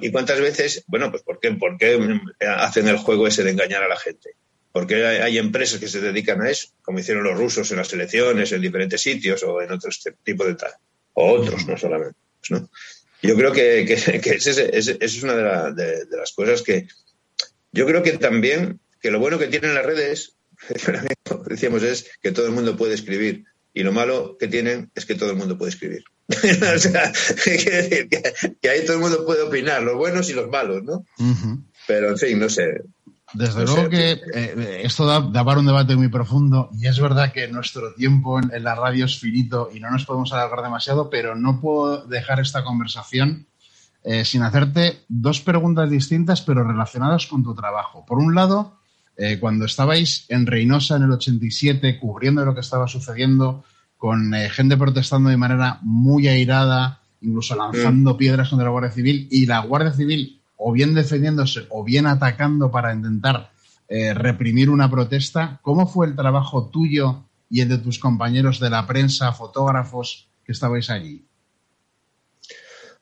¿Y 0.00 0.12
cuántas 0.12 0.40
veces? 0.40 0.84
Bueno, 0.86 1.10
pues 1.10 1.22
¿por 1.22 1.40
qué, 1.40 1.50
¿por 1.52 1.76
qué 1.76 2.20
hacen 2.40 2.88
el 2.88 2.98
juego 2.98 3.26
ese 3.26 3.42
de 3.42 3.50
engañar 3.50 3.82
a 3.82 3.88
la 3.88 3.96
gente? 3.96 4.30
Porque 4.70 5.04
hay, 5.04 5.38
empresas 5.38 5.80
que 5.80 5.88
se 5.88 6.00
dedican 6.00 6.42
a 6.42 6.50
eso, 6.50 6.68
como 6.82 6.98
hicieron 6.98 7.24
los 7.24 7.36
rusos 7.36 7.70
en 7.70 7.78
las 7.78 7.92
elecciones, 7.92 8.52
en 8.52 8.60
diferentes 8.60 9.00
sitios 9.00 9.42
o 9.42 9.60
en 9.62 9.72
otros 9.72 10.04
tipos 10.22 10.46
de 10.46 10.54
tal 10.54 10.72
o 11.18 11.40
otros, 11.40 11.66
no 11.66 11.76
solamente. 11.76 12.16
¿no? 12.50 12.68
Yo 13.22 13.34
creo 13.36 13.52
que, 13.52 13.84
que, 13.84 13.94
esa 13.94 14.62
es, 14.62 15.22
una 15.22 15.72
de, 15.72 16.06
las 16.10 16.32
cosas 16.32 16.62
que 16.62 16.86
yo 17.72 17.86
creo 17.86 18.02
que 18.02 18.12
también, 18.12 18.80
que 19.00 19.10
lo 19.10 19.18
bueno 19.18 19.38
que 19.38 19.48
tienen 19.48 19.74
las 19.74 19.84
redes, 19.84 20.36
decíamos, 21.46 21.82
es 21.82 22.10
que 22.22 22.32
todo 22.32 22.46
el 22.46 22.52
mundo 22.52 22.76
puede 22.76 22.94
escribir. 22.94 23.44
Y 23.74 23.82
lo 23.82 23.92
malo 23.92 24.36
que 24.38 24.48
tienen 24.48 24.90
es 24.94 25.04
que 25.04 25.14
todo 25.14 25.30
el 25.30 25.36
mundo 25.36 25.58
puede 25.58 25.70
escribir. 25.70 26.04
o 26.28 26.78
sea, 26.78 27.12
quiere 27.44 27.82
decir 27.82 28.08
que, 28.08 28.68
ahí 28.68 28.84
todo 28.84 28.96
el 28.96 29.02
mundo 29.02 29.24
puede 29.26 29.42
opinar, 29.42 29.82
los 29.82 29.96
buenos 29.96 30.28
y 30.30 30.32
los 30.32 30.48
malos, 30.48 30.82
¿no? 30.84 31.04
Pero, 31.86 32.10
en 32.10 32.18
fin, 32.18 32.38
no 32.38 32.48
sé. 32.48 32.82
Desde 33.34 33.64
luego 33.64 33.90
que 33.90 34.20
eh, 34.34 34.80
esto 34.84 35.04
da, 35.04 35.44
para 35.44 35.60
un 35.60 35.66
debate 35.66 35.96
muy 35.96 36.08
profundo 36.08 36.70
y 36.78 36.86
es 36.86 36.98
verdad 36.98 37.30
que 37.30 37.46
nuestro 37.48 37.92
tiempo 37.92 38.40
en, 38.40 38.64
la 38.64 38.74
radio 38.74 39.04
es 39.04 39.18
finito 39.18 39.68
y 39.72 39.80
no 39.80 39.90
nos 39.90 40.06
podemos 40.06 40.32
alargar 40.32 40.62
demasiado, 40.62 41.10
pero 41.10 41.34
no 41.34 41.60
puedo 41.60 42.06
dejar 42.06 42.40
esta 42.40 42.64
conversación 42.64 43.46
eh, 44.02 44.24
sin 44.24 44.42
hacerte 44.42 45.00
dos 45.08 45.40
preguntas 45.40 45.90
distintas 45.90 46.40
pero 46.40 46.64
relacionadas 46.64 47.26
con 47.26 47.42
tu 47.42 47.54
trabajo. 47.54 48.06
Por 48.06 48.18
un 48.18 48.34
lado, 48.34 48.78
eh, 49.16 49.38
cuando 49.38 49.66
estabais 49.66 50.24
en 50.28 50.46
Reynosa 50.46 50.96
en 50.96 51.02
el 51.02 51.12
87 51.12 51.98
cubriendo 51.98 52.44
lo 52.46 52.54
que 52.54 52.60
estaba 52.60 52.88
sucediendo 52.88 53.64
con 53.98 54.32
gente 54.32 54.76
protestando 54.76 55.28
de 55.28 55.36
manera 55.36 55.80
muy 55.82 56.28
airada, 56.28 57.00
incluso 57.20 57.56
lanzando 57.56 58.16
piedras 58.16 58.48
contra 58.48 58.66
la 58.66 58.70
Guardia 58.70 58.92
Civil 58.92 59.26
y 59.30 59.44
la 59.44 59.58
Guardia 59.58 59.92
Civil 59.92 60.37
o 60.58 60.72
bien 60.72 60.92
defendiéndose 60.92 61.64
o 61.70 61.84
bien 61.84 62.06
atacando 62.06 62.70
para 62.70 62.92
intentar 62.92 63.50
eh, 63.88 64.12
reprimir 64.12 64.68
una 64.68 64.90
protesta. 64.90 65.60
¿Cómo 65.62 65.86
fue 65.86 66.06
el 66.08 66.16
trabajo 66.16 66.68
tuyo 66.68 67.24
y 67.48 67.62
el 67.62 67.70
de 67.70 67.78
tus 67.78 67.98
compañeros 67.98 68.60
de 68.60 68.68
la 68.68 68.86
prensa, 68.86 69.32
fotógrafos 69.32 70.28
que 70.44 70.52
estabais 70.52 70.90
allí? 70.90 71.24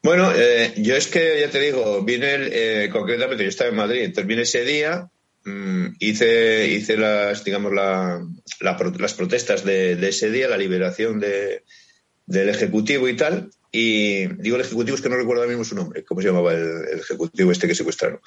Bueno, 0.02 0.30
eh, 0.32 0.74
yo 0.76 0.94
es 0.94 1.08
que 1.08 1.40
ya 1.40 1.50
te 1.50 1.58
digo, 1.58 2.02
vine 2.04 2.28
eh, 2.34 2.90
concretamente, 2.92 3.42
yo 3.42 3.48
estaba 3.48 3.70
en 3.70 3.76
Madrid, 3.76 4.02
entonces 4.02 4.28
vine 4.28 4.42
ese 4.42 4.64
día, 4.64 5.10
mm, 5.44 5.86
hice, 5.98 6.68
hice 6.68 6.96
las, 6.96 7.42
digamos, 7.42 7.72
las 7.72 9.14
protestas 9.14 9.64
de, 9.64 9.92
ese 10.08 10.30
día, 10.30 10.46
la 10.46 10.58
liberación 10.58 11.18
del 11.18 12.48
Ejecutivo 12.48 13.08
y 13.08 13.16
tal, 13.16 13.50
y 13.78 14.26
digo 14.38 14.56
el 14.56 14.62
ejecutivo, 14.62 14.96
es 14.96 15.02
que 15.02 15.10
no 15.10 15.16
recuerdo 15.16 15.42
ahora 15.42 15.50
mismo 15.50 15.62
su 15.62 15.74
nombre, 15.74 16.02
cómo 16.02 16.22
se 16.22 16.28
llamaba 16.28 16.54
el, 16.54 16.98
ejecutivo 16.98 17.52
este 17.52 17.68
que 17.68 17.74
secuestraron. 17.74 18.20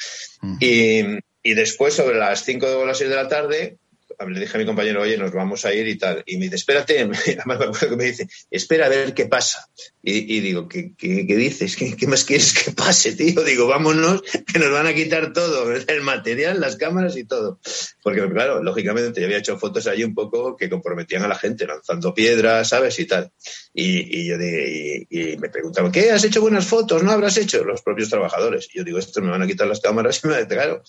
y, 0.59 1.01
y, 1.41 1.53
después, 1.55 1.95
sobre 1.95 2.19
las 2.19 2.43
5 2.43 2.67
o 2.67 2.85
las 2.85 2.99
6 2.99 3.09
de 3.09 3.15
la 3.15 3.27
tarde, 3.27 3.79
le 4.27 4.39
dije 4.39 4.57
a 4.57 4.59
mi 4.59 4.65
compañero, 4.65 5.01
oye, 5.01 5.17
nos 5.17 5.31
vamos 5.31 5.63
a 5.65 5.73
ir 5.73 5.87
y 5.87 5.97
tal. 5.97 6.23
Y 6.25 6.37
me 6.37 6.45
dice, 6.45 6.57
espérate, 6.57 6.97
además 6.97 7.23
me 7.45 7.53
acuerdo 7.53 7.89
que 7.89 7.95
me 7.95 8.03
dice, 8.05 8.27
espera 8.51 8.87
a 8.87 8.89
ver 8.89 9.13
qué 9.13 9.25
pasa. 9.27 9.69
Y, 10.01 10.39
digo, 10.39 10.67
¿qué, 10.67 10.93
qué, 10.97 11.23
dices? 11.23 11.75
¿Qué, 11.75 12.07
más 12.07 12.23
quieres 12.23 12.53
que 12.53 12.71
pase, 12.71 13.13
tío? 13.13 13.43
Digo, 13.43 13.67
vámonos, 13.67 14.21
que 14.21 14.59
nos 14.59 14.71
van 14.71 14.87
a 14.87 14.93
quitar 14.93 15.33
todo, 15.33 15.73
el 15.87 16.01
material, 16.01 16.59
las 16.59 16.75
cámaras 16.75 17.15
y 17.15 17.25
todo. 17.25 17.59
Porque, 18.01 18.27
claro, 18.29 18.63
lógicamente 18.63 19.19
yo 19.19 19.25
había 19.25 19.37
hecho 19.37 19.57
fotos 19.59 19.87
allí 19.87 20.03
un 20.03 20.15
poco 20.15 20.55
que 20.57 20.69
comprometían 20.69 21.23
a 21.23 21.27
la 21.27 21.35
gente, 21.35 21.67
lanzando 21.67 22.13
piedras, 22.13 22.69
¿sabes? 22.69 22.97
Y 22.99 23.05
tal. 23.05 23.31
Y, 23.73 24.27
yo 24.27 24.35
y, 24.35 25.07
y, 25.09 25.37
me 25.37 25.49
preguntaban, 25.49 25.91
¿qué? 25.91 26.11
¿Has 26.11 26.23
hecho 26.23 26.41
buenas 26.41 26.65
fotos? 26.65 27.03
¿No 27.03 27.11
habrás 27.11 27.37
hecho? 27.37 27.63
Los 27.63 27.81
propios 27.81 28.09
trabajadores. 28.09 28.67
Y 28.73 28.79
yo 28.79 28.83
digo, 28.83 28.99
esto 28.99 29.21
me 29.21 29.29
van 29.29 29.43
a 29.43 29.47
quitar 29.47 29.67
las 29.67 29.79
cámaras 29.79 30.21
y 30.23 30.27
me 30.27 30.47
claro 30.47 30.83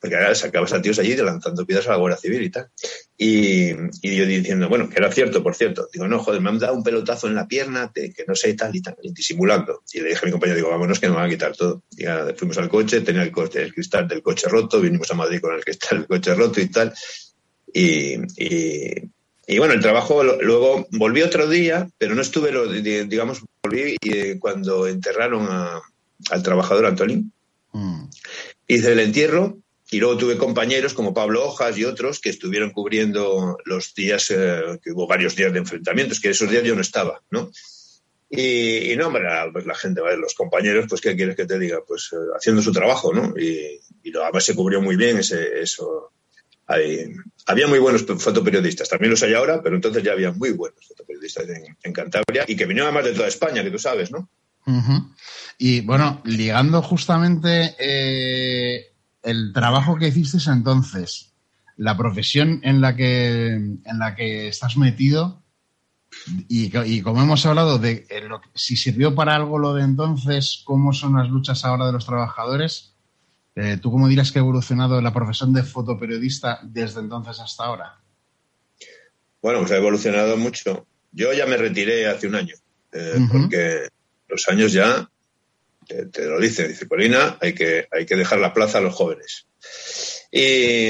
porque 0.00 0.16
ahora 0.16 0.34
sacabas 0.34 0.72
a 0.72 0.80
tíos 0.80 0.98
allí 0.98 1.14
lanzando 1.16 1.66
piedras 1.66 1.86
a 1.88 1.90
la 1.90 1.96
Guardia 1.96 2.18
Civil 2.18 2.42
y 2.42 2.50
tal. 2.50 2.70
Y, 3.18 3.68
yo 3.74 4.26
diciendo, 4.26 4.68
bueno, 4.70 4.88
que 4.88 4.96
era 4.96 5.12
cierto, 5.12 5.42
por 5.42 5.54
cierto. 5.54 5.88
Digo, 5.92 6.08
no, 6.08 6.18
joder, 6.18 6.40
me 6.40 6.48
han 6.48 6.58
dado 6.58 6.72
un 6.74 6.82
pelotazo 6.82 7.26
en 7.26 7.34
la 7.34 7.46
pierna, 7.46 7.92
que 7.94 8.24
no 8.26 8.34
sé, 8.34 8.54
tal 8.54 8.74
y 8.74 8.80
tal, 8.80 8.96
disimulando. 9.02 9.82
Y 9.92 10.00
le 10.00 10.08
dije 10.08 10.20
a 10.22 10.24
mi 10.24 10.32
compañero, 10.32 10.56
digo, 10.56 10.70
vámonos 10.70 10.98
que 10.98 11.06
nos 11.06 11.16
van 11.16 11.26
a 11.26 11.28
quitar 11.28 11.54
todo. 11.54 11.82
Y 11.96 12.04
fuimos 12.34 12.56
al 12.56 12.70
coche, 12.70 13.02
tenía 13.02 13.22
el, 13.22 13.30
coche, 13.30 13.62
el 13.62 13.74
cristal 13.74 14.08
del 14.08 14.22
coche 14.22 14.48
roto, 14.48 14.80
vinimos 14.80 15.10
a 15.10 15.14
Madrid 15.14 15.40
con 15.40 15.54
el 15.54 15.62
cristal 15.62 15.98
del 15.98 16.06
coche 16.06 16.34
roto 16.34 16.60
y 16.62 16.68
tal. 16.68 16.94
Y, 17.72 18.16
y, 18.38 19.58
bueno, 19.58 19.74
el 19.74 19.80
trabajo 19.80 20.24
luego 20.24 20.88
volví 20.92 21.20
otro 21.20 21.46
día, 21.46 21.90
pero 21.98 22.14
no 22.14 22.22
estuve, 22.22 22.50
digamos, 23.06 23.42
volví 23.62 23.96
y, 24.00 24.38
cuando 24.38 24.86
enterraron 24.86 25.46
al 26.30 26.42
trabajador 26.42 26.86
Antolín. 26.86 27.32
Mm. 27.72 28.04
Hice 28.66 28.92
el 28.92 29.00
entierro 29.00 29.58
y 29.90 29.98
luego 29.98 30.16
tuve 30.16 30.36
compañeros 30.36 30.94
como 30.94 31.12
Pablo 31.12 31.44
Hojas 31.44 31.76
y 31.76 31.84
otros 31.84 32.20
que 32.20 32.30
estuvieron 32.30 32.70
cubriendo 32.70 33.58
los 33.64 33.92
días, 33.94 34.30
eh, 34.30 34.78
que 34.82 34.92
hubo 34.92 35.06
varios 35.06 35.34
días 35.34 35.52
de 35.52 35.58
enfrentamientos, 35.58 36.20
que 36.20 36.30
esos 36.30 36.48
días 36.48 36.62
yo 36.62 36.74
no 36.74 36.80
estaba, 36.80 37.20
¿no? 37.30 37.50
Y, 38.32 38.94
no, 38.96 39.08
hombre, 39.08 39.24
pues 39.52 39.66
la 39.66 39.74
gente, 39.74 40.00
los 40.16 40.34
compañeros, 40.34 40.86
pues, 40.88 41.00
¿qué 41.00 41.16
quieres 41.16 41.34
que 41.34 41.46
te 41.46 41.58
diga? 41.58 41.78
Pues 41.86 42.10
eh, 42.12 42.16
haciendo 42.36 42.62
su 42.62 42.70
trabajo, 42.70 43.12
¿no? 43.12 43.34
Y, 43.36 43.80
y 44.04 44.16
además 44.16 44.44
se 44.44 44.54
cubrió 44.54 44.80
muy 44.80 44.94
bien 44.94 45.18
ese, 45.18 45.60
eso. 45.60 46.12
había 47.46 47.66
muy 47.66 47.80
buenos 47.80 48.04
fotoperiodistas, 48.04 48.88
también 48.88 49.10
los 49.10 49.22
hay 49.24 49.34
ahora, 49.34 49.60
pero 49.60 49.74
entonces 49.74 50.04
ya 50.04 50.12
había 50.12 50.30
muy 50.30 50.52
buenos 50.52 50.86
fotoperiodistas 50.86 51.46
en, 51.82 51.92
Cantabria 51.92 52.44
y 52.46 52.54
que 52.54 52.66
vinieron 52.66 52.94
además 52.94 53.10
de 53.10 53.16
toda 53.16 53.26
España, 53.26 53.64
que 53.64 53.72
tú 53.72 53.80
sabes, 53.80 54.12
¿no? 54.12 54.30
Y 55.58 55.80
bueno, 55.80 56.22
ligando 56.24 56.80
justamente 56.80 57.74
eh, 57.80 58.89
el 59.22 59.52
trabajo 59.52 59.96
que 59.96 60.08
hiciste 60.08 60.38
entonces, 60.50 61.32
la 61.76 61.96
profesión 61.96 62.60
en 62.62 62.80
la 62.80 62.94
que, 62.94 63.52
en 63.54 63.98
la 63.98 64.14
que 64.14 64.48
estás 64.48 64.76
metido, 64.76 65.42
Y, 66.48 67.02
como 67.02 67.22
hemos 67.22 67.46
hablado 67.46 67.78
de 67.78 68.04
lo, 68.28 68.40
si 68.54 68.76
sirvió 68.76 69.14
para 69.14 69.36
algo 69.36 69.58
lo 69.58 69.74
de 69.74 69.84
entonces, 69.84 70.62
cómo 70.64 70.92
son 70.92 71.16
las 71.16 71.28
luchas 71.28 71.64
ahora 71.64 71.86
de 71.86 71.92
los 71.92 72.04
trabajadores, 72.04 72.94
eh, 73.54 73.78
¿tú 73.80 73.90
cómo 73.90 74.08
dirás 74.08 74.32
que 74.32 74.38
ha 74.38 74.42
evolucionado 74.42 75.00
la 75.00 75.12
profesión 75.12 75.52
de 75.52 75.62
fotoperiodista 75.62 76.60
desde 76.62 77.00
entonces 77.00 77.40
hasta 77.40 77.64
ahora? 77.64 78.00
Bueno, 79.42 79.60
pues 79.60 79.72
ha 79.72 79.76
evolucionado 79.76 80.36
mucho. 80.36 80.86
Yo 81.12 81.32
ya 81.32 81.46
me 81.46 81.56
retiré 81.56 82.08
hace 82.08 82.28
un 82.28 82.36
año, 82.36 82.54
eh, 82.92 83.26
porque 83.30 83.88
los 84.28 84.48
años 84.48 84.72
ya 84.72 85.09
te, 86.12 86.24
lo 86.26 86.38
dicen, 86.38 86.68
dice 86.68 86.88
Corina, 86.88 87.38
hay 87.40 87.54
que, 87.54 87.86
hay 87.90 88.06
que 88.06 88.16
dejar 88.16 88.38
la 88.38 88.54
plaza 88.54 88.78
a 88.78 88.80
los 88.80 88.94
jóvenes. 88.94 89.46
Y, 90.32 90.88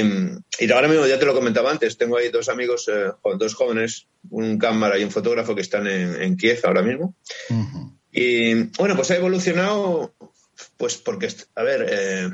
ahora 0.71 0.87
mismo, 0.87 1.07
ya 1.07 1.19
te 1.19 1.25
lo 1.25 1.33
comentaba 1.33 1.71
antes, 1.71 1.97
tengo 1.97 2.17
ahí 2.17 2.29
dos 2.29 2.49
amigos, 2.49 2.89
eh, 2.93 3.11
dos 3.37 3.55
jóvenes, 3.55 4.07
un 4.29 4.57
cámara 4.57 4.97
y 4.97 5.03
un 5.03 5.11
fotógrafo 5.11 5.55
que 5.55 5.61
están 5.61 5.87
en, 5.87 6.37
Kiev 6.37 6.59
ahora 6.63 6.83
mismo. 6.83 7.15
Y 8.11 8.53
bueno, 8.77 8.95
pues 8.95 9.09
ha 9.11 9.15
evolucionado, 9.15 10.13
pues 10.77 10.97
porque, 10.97 11.29
a 11.55 11.63
ver, 11.63 11.85
eh, 11.89 12.29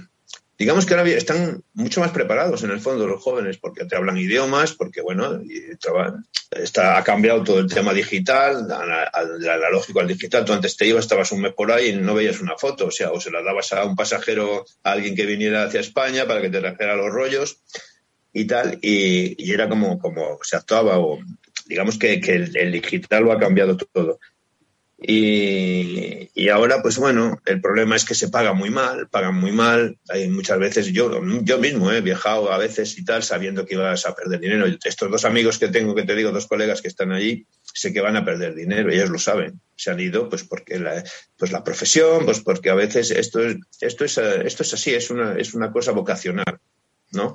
digamos 0.58 0.86
que 0.86 0.96
ahora 0.96 1.10
están 1.10 1.64
mucho 1.74 2.00
más 2.00 2.12
preparados 2.12 2.64
en 2.64 2.72
el 2.72 2.80
fondo 2.80 3.06
los 3.06 3.22
jóvenes 3.22 3.58
porque 3.58 3.86
te 3.86 3.96
hablan 3.96 4.18
idiomas, 4.18 4.74
porque 4.74 5.02
bueno, 5.02 5.40
está, 6.52 6.98
ha 6.98 7.04
cambiado 7.04 7.44
todo 7.44 7.60
el 7.60 7.72
tema 7.72 7.94
digital, 7.94 8.68
del 8.68 9.50
analógico 9.50 10.00
al 10.00 10.08
digital. 10.08 10.46
Tú 10.46 10.54
antes 10.54 10.76
te 10.76 10.88
ibas, 10.88 11.06
estabas 11.06 11.32
un 11.32 11.42
mes 11.42 11.54
por 11.54 11.72
ahí 11.72 11.90
y 11.90 11.96
no 11.96 12.16
veías 12.16 12.42
una 12.42 12.58
foto, 12.58 12.88
o 12.88 12.92
sea, 12.92 13.12
o 13.12 13.22
se 13.22 13.30
la 13.30 13.44
dabas 13.44 13.72
a 13.74 13.86
un 13.86 13.96
pasajero, 13.96 14.66
a 14.84 14.92
alguien 14.92 15.16
que 15.16 15.26
viniera 15.26 15.64
hacia 15.64 15.80
España 15.80 16.26
para 16.26 16.42
que 16.42 16.50
te 16.50 16.60
trajera 16.60 16.96
los 16.96 17.12
rollos 17.12 17.62
y 18.34 18.46
tal, 18.46 18.80
y, 18.82 19.52
era 19.52 19.70
como, 19.70 20.00
como 20.00 20.40
se 20.42 20.58
actuaba, 20.58 21.00
o 21.00 21.20
digamos 21.68 22.00
que, 22.00 22.14
el 22.16 22.72
digital 22.72 23.24
lo 23.24 23.32
ha 23.32 23.40
cambiado 23.40 23.78
todo. 23.78 24.20
Y, 25.00 26.50
ahora, 26.50 26.82
pues 26.82 26.98
bueno, 26.98 27.40
el 27.46 27.62
problema 27.62 27.96
es 27.96 28.04
que 28.04 28.16
se 28.16 28.30
paga 28.30 28.54
muy 28.54 28.72
mal, 28.72 29.08
pagan 29.10 29.36
muy 29.36 29.52
mal. 29.52 30.00
Hay 30.10 30.28
muchas 30.28 30.58
veces, 30.58 30.88
yo, 30.88 31.22
yo 31.44 31.60
mismo 31.60 31.92
he 31.92 32.02
viajado 32.02 32.52
a 32.52 32.58
veces 32.58 32.98
y 32.98 33.06
tal, 33.06 33.22
sabiendo 33.22 33.66
que 33.66 33.76
ibas 33.76 34.06
a 34.08 34.16
perder 34.16 34.40
dinero. 34.40 34.66
Estos 34.84 35.12
dos 35.12 35.26
amigos 35.26 35.60
que 35.60 35.68
tengo, 35.68 35.94
que 35.94 36.04
te 36.04 36.16
digo, 36.16 36.32
dos 36.32 36.48
colegas 36.48 36.82
que 36.82 36.88
están 36.88 37.12
allí, 37.12 37.46
sé 37.62 37.94
que 37.94 38.02
van 38.02 38.16
a 38.16 38.26
perder 38.26 38.56
dinero, 38.56 38.90
ellos 38.92 39.10
lo 39.10 39.20
saben. 39.20 39.62
Se 39.76 39.92
han 39.92 40.00
ido, 40.00 40.30
pues 40.30 40.44
porque 40.44 40.80
la, 40.80 41.04
pues 41.38 41.52
la 41.52 41.64
profesión, 41.64 42.26
pues 42.26 42.40
porque 42.40 42.72
a 42.72 42.76
veces 42.76 43.12
esto 43.12 43.40
es, 43.42 43.58
esto 43.80 44.04
es, 44.04 44.18
esto 44.18 44.64
es 44.64 44.74
así, 44.74 44.96
es 44.96 45.12
una, 45.12 45.38
es 45.38 45.54
una 45.54 45.72
cosa 45.72 45.92
vocacional. 45.92 46.60
¿No? 47.12 47.34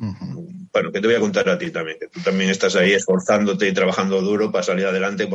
Bueno, 0.72 0.90
que 0.90 1.00
te 1.00 1.06
voy 1.06 1.16
a 1.16 1.20
contar 1.20 1.48
a 1.48 1.58
ti 1.58 1.70
también, 1.70 1.98
que 1.98 2.08
tú 2.08 2.20
también 2.20 2.50
estás 2.50 2.76
ahí 2.76 2.92
esforzándote 2.92 3.68
y 3.68 3.74
trabajando 3.74 4.20
duro 4.22 4.50
para 4.50 4.64
salir 4.64 4.86
adelante 4.86 5.28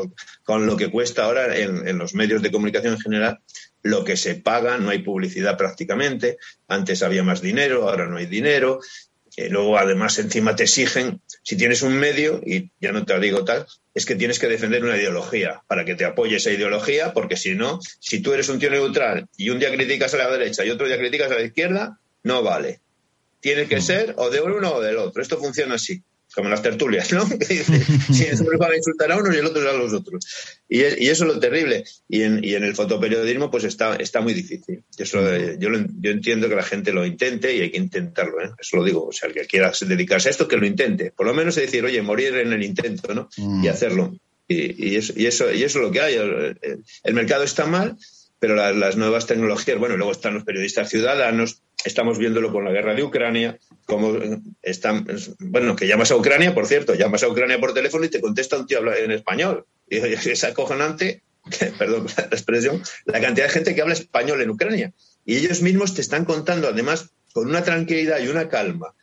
con 0.43 0.65
lo 0.65 0.78
que 0.78 0.89
cuesta 0.89 1.26
ahora 1.26 1.56
en, 1.56 1.97
los 1.97 2.15
medios 2.15 2.41
de 2.41 2.52
comunicación 2.52 2.93
en 2.93 3.00
general, 3.00 3.39
lo 3.84 4.04
que 4.04 4.17
se 4.17 4.36
paga, 4.36 4.78
no 4.78 4.89
hay 4.89 5.00
publicidad 5.00 5.58
prácticamente, 5.58 6.38
antes 6.67 7.04
había 7.04 7.23
más 7.23 7.41
dinero, 7.41 7.88
ahora 7.88 8.08
no 8.08 8.17
hay 8.17 8.26
dinero, 8.26 8.80
eh, 9.36 9.50
luego 9.50 9.78
además 9.78 10.17
encima 10.17 10.56
te 10.56 10.63
exigen, 10.63 11.21
si 11.43 11.56
tienes 11.56 11.84
un 11.84 11.93
medio, 11.93 12.41
y 12.43 12.71
ya 12.82 12.91
no 12.91 13.06
te 13.06 13.19
digo 13.19 13.45
tal, 13.45 13.67
es 13.93 14.08
que 14.08 14.15
tienes 14.15 14.39
que 14.39 14.47
defender 14.47 14.84
una 14.84 14.97
ideología 14.97 15.62
para 15.67 15.86
que 15.86 15.93
te 15.93 16.06
apoye 16.06 16.38
esa 16.38 16.52
ideología, 16.52 17.13
porque 17.13 17.38
si 17.38 17.54
no, 17.54 17.80
si 18.00 18.21
tú 18.21 18.34
eres 18.34 18.50
un 18.50 18.58
tío 18.58 18.71
neutral 18.71 19.28
y 19.38 19.52
un 19.52 19.60
día 19.60 19.71
criticas 19.71 20.15
a 20.15 20.17
la 20.17 20.32
derecha 20.32 20.65
y 20.65 20.71
otro 20.71 20.88
día 20.88 20.97
criticas 20.97 21.32
a 21.32 21.36
la 21.36 21.43
izquierda, 21.43 22.00
no 22.23 22.41
vale 22.41 22.82
tiene 23.47 23.65
que 23.65 23.79
ser 23.79 24.13
o 24.17 24.29
de 24.29 24.41
uno 24.41 24.73
o 24.73 24.81
del 24.81 24.97
otro. 24.97 25.21
Esto 25.21 25.38
funciona 25.38 25.75
así, 25.75 26.03
como 26.36 26.47
en 26.47 26.51
las 26.51 26.62
tertulias, 26.62 27.13
¿no? 27.13 27.25
si 27.47 28.25
uno 28.41 28.57
van 28.57 28.73
a 28.73 28.75
insultar 28.75 29.10
a 29.13 29.15
unos 29.15 29.33
y 29.33 29.38
el 29.38 29.45
otro 29.45 29.69
a 29.69 29.71
los 29.71 29.93
otros. 29.93 30.25
Y, 30.67 30.81
eso 30.81 31.23
es 31.23 31.33
lo 31.33 31.39
terrible. 31.39 31.86
Y 32.10 32.23
en, 32.23 32.43
el 32.43 32.75
fotoperiodismo, 32.75 33.49
pues 33.49 33.63
está, 33.63 33.95
está 33.95 34.19
muy 34.19 34.33
difícil. 34.33 34.83
Eso, 34.97 35.33
eh, 35.33 35.55
yo, 35.57 35.69
yo 36.01 36.12
entiendo 36.12 36.49
que 36.49 36.55
la 36.55 36.63
gente 36.63 36.91
lo 36.91 37.05
intente 37.05 37.55
y 37.55 37.62
hay 37.62 37.71
que 37.71 37.77
intentarlo, 37.77 38.41
¿eh? 38.43 38.51
Eso 38.60 38.75
lo 38.75 38.83
digo. 38.83 39.07
O 39.07 39.13
sea, 39.13 39.29
el 39.29 39.33
que 39.33 39.45
quiera 39.45 39.71
dedicarse 39.79 40.27
a 40.27 40.31
esto, 40.31 40.45
que 40.45 40.57
lo 40.57 40.65
intente. 40.65 41.13
Por 41.15 41.25
lo 41.25 41.33
menos 41.33 41.55
es 41.55 41.67
decir, 41.67 41.86
oye, 41.86 42.01
morir 42.01 42.36
en 42.36 42.51
el 42.51 42.63
intento, 42.63 43.13
¿no? 43.13 43.29
Y 43.63 43.69
hacerlo. 43.69 44.13
Y, 44.49 44.95
eso, 44.95 45.13
y, 45.15 45.25
eso, 45.25 45.53
y 45.53 45.63
eso 45.63 45.79
es 45.79 45.86
lo 45.86 45.91
que 45.91 46.01
hay. 46.01 46.15
El, 46.15 47.13
mercado 47.13 47.43
está 47.43 47.65
mal, 47.65 47.97
pero 48.39 48.56
las 48.56 48.95
nuevas 48.97 49.26
tecnologías, 49.26 49.80
bueno, 49.80 49.97
luego 49.97 50.12
están 50.12 50.36
los 50.36 50.43
periodistas 50.43 50.89
ciudadanos, 50.89 51.63
Estamos 51.86 52.17
viéndolo 52.17 52.52
con 52.52 52.65
la 52.65 52.71
guerra 52.71 52.95
de 52.95 53.04
Ucrania, 53.04 53.60
como 53.86 54.17
están, 54.62 55.08
bueno, 55.39 55.76
que 55.76 55.88
llamas 55.88 56.12
a 56.12 56.15
Ucrania, 56.15 56.54
por 56.54 56.65
cierto, 56.65 56.95
llamas 56.95 57.23
a 57.23 57.30
Ucrania 57.30 57.60
por 57.60 57.73
teléfono 57.73 58.04
y 58.04 58.10
te 58.10 58.19
contesta 58.19 58.58
un 58.58 58.65
tío 58.65 58.80
en 58.93 59.12
español. 59.12 59.65
Y 59.88 59.97
es 60.30 60.43
acojonante, 60.43 61.23
perdón 61.78 62.08
la 62.17 62.23
expresión, 62.23 62.82
la 63.06 63.21
cantidad 63.21 63.45
de 63.45 63.54
gente 63.54 63.76
que 63.76 63.82
habla 63.82 63.93
español 63.93 64.41
en 64.41 64.50
Ucrania. 64.50 64.91
Y 65.23 65.38
ellos 65.38 65.62
mismos 65.62 65.93
te 65.93 66.02
están 66.02 66.26
contando, 66.26 66.67
además, 66.67 67.12
con 67.32 67.47
una 67.47 67.63
tranquilidad 67.63 68.19
y 68.19 68.28
una 68.28 68.50
calma, 68.50 68.95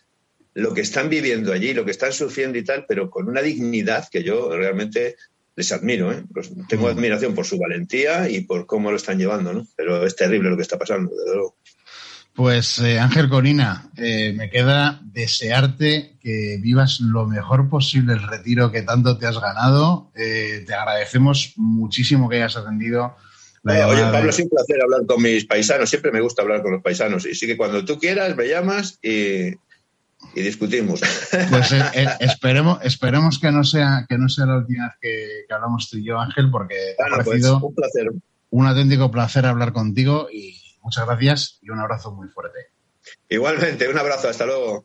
lo 0.52 0.74
que 0.74 0.80
están 0.80 1.08
viviendo 1.08 1.52
allí, 1.52 1.74
lo 1.74 1.84
que 1.84 1.92
están 1.92 2.12
sufriendo 2.12 2.58
y 2.58 2.64
tal, 2.64 2.86
pero 2.88 3.08
con 3.08 3.28
una 3.28 3.40
dignidad 3.40 4.08
que 4.10 4.24
yo 4.24 4.54
realmente 4.54 5.16
les 5.56 5.72
admiro. 5.72 6.12
¿eh? 6.12 6.24
tengo 6.68 6.86
mm. 6.86 6.90
admiración 6.90 7.34
por 7.34 7.46
su 7.46 7.58
valentía 7.58 8.28
y 8.28 8.40
por 8.42 8.66
cómo 8.66 8.90
lo 8.90 8.96
están 8.96 9.18
llevando, 9.18 9.52
¿no? 9.52 9.66
Pero 9.76 10.04
es 10.04 10.16
terrible 10.16 10.50
lo 10.50 10.56
que 10.56 10.62
está 10.62 10.78
pasando, 10.78 11.10
desde 11.10 11.34
luego. 11.34 11.56
Pues 12.34 12.80
eh, 12.80 12.98
Ángel 12.98 13.28
Corina, 13.28 13.92
eh, 13.96 14.32
me 14.36 14.50
queda 14.50 15.00
desearte 15.04 16.16
que 16.20 16.58
vivas 16.60 16.98
lo 16.98 17.28
mejor 17.28 17.68
posible 17.68 18.14
el 18.14 18.26
retiro 18.26 18.72
que 18.72 18.82
tanto 18.82 19.16
te 19.18 19.26
has 19.26 19.40
ganado. 19.40 20.10
Eh, 20.16 20.64
te 20.66 20.74
agradecemos 20.74 21.52
muchísimo 21.56 22.28
que 22.28 22.36
hayas 22.36 22.56
atendido. 22.56 23.14
La 23.62 23.86
oye, 23.86 24.02
Pablo, 24.02 24.30
es 24.30 24.38
un 24.40 24.48
placer 24.48 24.82
hablar 24.82 25.06
con 25.06 25.22
mis 25.22 25.44
paisanos. 25.44 25.88
Siempre 25.88 26.10
me 26.10 26.20
gusta 26.20 26.42
hablar 26.42 26.60
con 26.62 26.72
los 26.72 26.82
paisanos. 26.82 27.24
Y 27.24 27.36
sí 27.36 27.46
que 27.46 27.56
cuando 27.56 27.84
tú 27.84 28.00
quieras 28.00 28.36
me 28.36 28.48
llamas 28.48 28.98
y, 29.00 29.54
discutimos. 30.34 31.00
Pues 31.50 31.74
esperemos, 32.20 32.78
esperemos 32.82 33.38
que 33.38 33.50
no 33.50 33.64
sea 33.64 34.06
que 34.08 34.18
no 34.18 34.28
sea 34.28 34.46
la 34.46 34.58
última 34.58 34.84
vez 34.84 34.94
que, 35.00 35.54
hablamos 35.54 35.90
tú 35.90 35.98
y 35.98 36.04
yo, 36.04 36.18
Ángel, 36.18 36.50
porque 36.50 36.94
ha 36.98 37.22
pues, 37.22 37.42
sido 37.42 37.58
un 37.58 37.74
placer. 37.74 38.10
Un 38.50 38.66
auténtico 38.66 39.10
placer 39.10 39.46
hablar 39.46 39.72
contigo 39.72 40.28
y 40.32 40.64
Muchas 40.84 41.06
gracias 41.06 41.58
y 41.62 41.70
un 41.70 41.80
abrazo 41.80 42.12
muy 42.12 42.28
fuerte. 42.28 42.58
Igualmente, 43.30 43.88
un 43.88 43.98
abrazo, 43.98 44.28
hasta 44.28 44.44
luego. 44.44 44.84